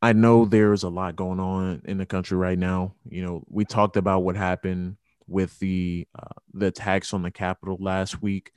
I 0.00 0.12
know 0.12 0.44
there's 0.44 0.82
a 0.82 0.88
lot 0.88 1.14
going 1.14 1.38
on 1.38 1.82
in 1.84 1.96
the 1.96 2.06
country 2.06 2.36
right 2.36 2.58
now. 2.58 2.94
You 3.08 3.24
know, 3.24 3.44
we 3.48 3.64
talked 3.64 3.96
about 3.96 4.24
what 4.24 4.36
happened 4.36 4.96
with 5.28 5.58
the 5.60 6.08
uh, 6.18 6.34
the 6.52 6.66
attacks 6.66 7.14
on 7.14 7.22
the 7.22 7.30
Capitol 7.30 7.76
last 7.80 8.20
week. 8.20 8.52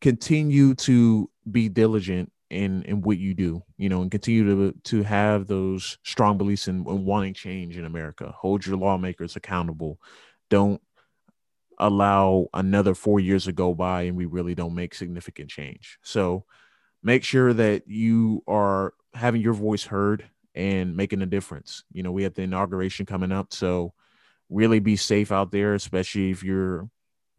Continue 0.00 0.74
to 0.76 1.30
be 1.50 1.68
diligent 1.68 2.32
in 2.50 2.82
in 2.84 3.02
what 3.02 3.18
you 3.18 3.34
do, 3.34 3.62
you 3.76 3.88
know, 3.88 4.02
and 4.02 4.10
continue 4.10 4.44
to 4.44 4.78
to 4.84 5.02
have 5.02 5.46
those 5.46 5.98
strong 6.02 6.38
beliefs 6.38 6.68
in, 6.68 6.76
in 6.88 7.04
wanting 7.04 7.34
change 7.34 7.76
in 7.76 7.84
America. 7.84 8.32
Hold 8.36 8.64
your 8.64 8.76
lawmakers 8.76 9.36
accountable. 9.36 9.98
Don't 10.48 10.80
allow 11.78 12.46
another 12.54 12.94
four 12.94 13.20
years 13.20 13.44
to 13.44 13.52
go 13.52 13.74
by 13.74 14.02
and 14.02 14.16
we 14.16 14.24
really 14.24 14.54
don't 14.54 14.74
make 14.74 14.94
significant 14.94 15.48
change. 15.48 15.98
So 16.02 16.44
make 17.02 17.22
sure 17.22 17.52
that 17.52 17.86
you 17.86 18.42
are 18.48 18.94
having 19.14 19.40
your 19.40 19.52
voice 19.52 19.84
heard 19.84 20.28
and 20.54 20.96
making 20.96 21.22
a 21.22 21.26
difference. 21.26 21.84
You 21.92 22.02
know, 22.02 22.10
we 22.10 22.24
have 22.24 22.34
the 22.34 22.42
inauguration 22.42 23.06
coming 23.06 23.30
up, 23.30 23.52
so 23.52 23.94
really 24.50 24.80
be 24.80 24.96
safe 24.96 25.30
out 25.30 25.52
there, 25.52 25.74
especially 25.74 26.30
if 26.30 26.42
you're, 26.42 26.88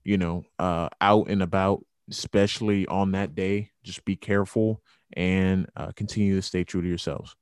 you 0.06 0.18
know, 0.18 0.46
uh, 0.58 0.88
out 1.02 1.30
and 1.30 1.44
about, 1.44 1.84
especially 2.10 2.88
on 2.88 3.12
that 3.12 3.36
day. 3.36 3.72
Just 3.84 4.06
be 4.06 4.16
careful 4.16 4.82
and 5.14 5.68
uh, 5.76 5.92
continue 5.96 6.36
to 6.36 6.42
stay 6.42 6.64
true 6.64 6.82
to 6.82 6.88
yourselves. 6.88 7.36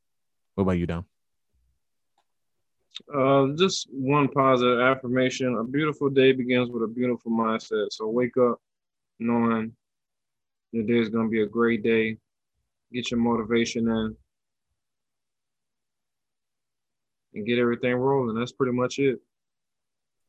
What 0.55 0.63
about 0.63 0.79
you, 0.79 0.87
Dom? 0.87 1.05
Uh, 3.13 3.47
just 3.55 3.87
one 3.91 4.27
positive 4.27 4.79
affirmation. 4.79 5.55
A 5.55 5.63
beautiful 5.63 6.09
day 6.09 6.31
begins 6.31 6.69
with 6.69 6.83
a 6.83 6.87
beautiful 6.87 7.31
mindset. 7.31 7.87
So 7.91 8.07
wake 8.07 8.37
up 8.37 8.59
knowing 9.19 9.75
the 10.73 10.83
day 10.83 10.99
is 10.99 11.09
going 11.09 11.27
to 11.27 11.31
be 11.31 11.43
a 11.43 11.47
great 11.47 11.83
day. 11.83 12.17
Get 12.91 13.11
your 13.11 13.19
motivation 13.19 13.87
in 13.87 14.15
and 17.33 17.45
get 17.45 17.59
everything 17.59 17.95
rolling. 17.95 18.35
That's 18.35 18.51
pretty 18.51 18.73
much 18.73 18.99
it. 18.99 19.19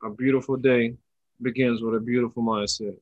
A 0.03 0.11
beautiful 0.11 0.57
day 0.57 0.95
begins 1.41 1.83
with 1.83 1.95
a 1.95 2.01
beautiful 2.01 2.43
mindset. 2.43 2.97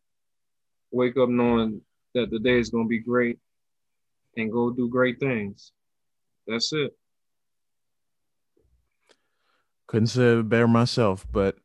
Wake 0.90 1.16
up 1.16 1.29
knowing 1.29 1.81
that 2.14 2.31
the 2.31 2.38
day 2.38 2.59
is 2.59 2.70
going 2.70 2.85
to 2.85 2.88
be 2.88 2.99
great 2.99 3.38
and 4.37 4.53
go 4.53 4.70
do 4.70 4.88
great 4.88 5.18
things. 5.18 5.72
That's 6.46 6.72
it. 6.72 6.96
Couldn't 9.87 10.09
say 10.09 10.38
it 10.38 10.49
better 10.49 10.68
myself. 10.68 11.27
But 11.31 11.57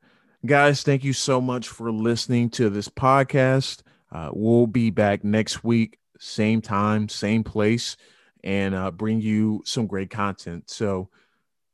guys, 0.45 0.83
thank 0.83 1.03
you 1.03 1.13
so 1.13 1.41
much 1.41 1.67
for 1.67 1.91
listening 1.91 2.49
to 2.51 2.69
this 2.69 2.87
podcast. 2.87 3.81
Uh, 4.11 4.29
we'll 4.33 4.67
be 4.67 4.89
back 4.89 5.23
next 5.23 5.63
week, 5.63 5.97
same 6.19 6.61
time, 6.61 7.09
same 7.09 7.43
place, 7.43 7.97
and 8.43 8.75
uh, 8.75 8.91
bring 8.91 9.21
you 9.21 9.61
some 9.65 9.87
great 9.87 10.09
content. 10.09 10.69
So, 10.69 11.09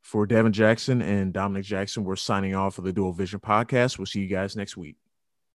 for 0.00 0.26
Devin 0.26 0.54
Jackson 0.54 1.02
and 1.02 1.34
Dominic 1.34 1.64
Jackson, 1.64 2.02
we're 2.02 2.16
signing 2.16 2.54
off 2.54 2.76
for 2.76 2.80
the 2.82 2.94
Dual 2.94 3.12
Vision 3.12 3.40
podcast. 3.40 3.98
We'll 3.98 4.06
see 4.06 4.20
you 4.20 4.26
guys 4.26 4.56
next 4.56 4.74
week. 4.74 4.96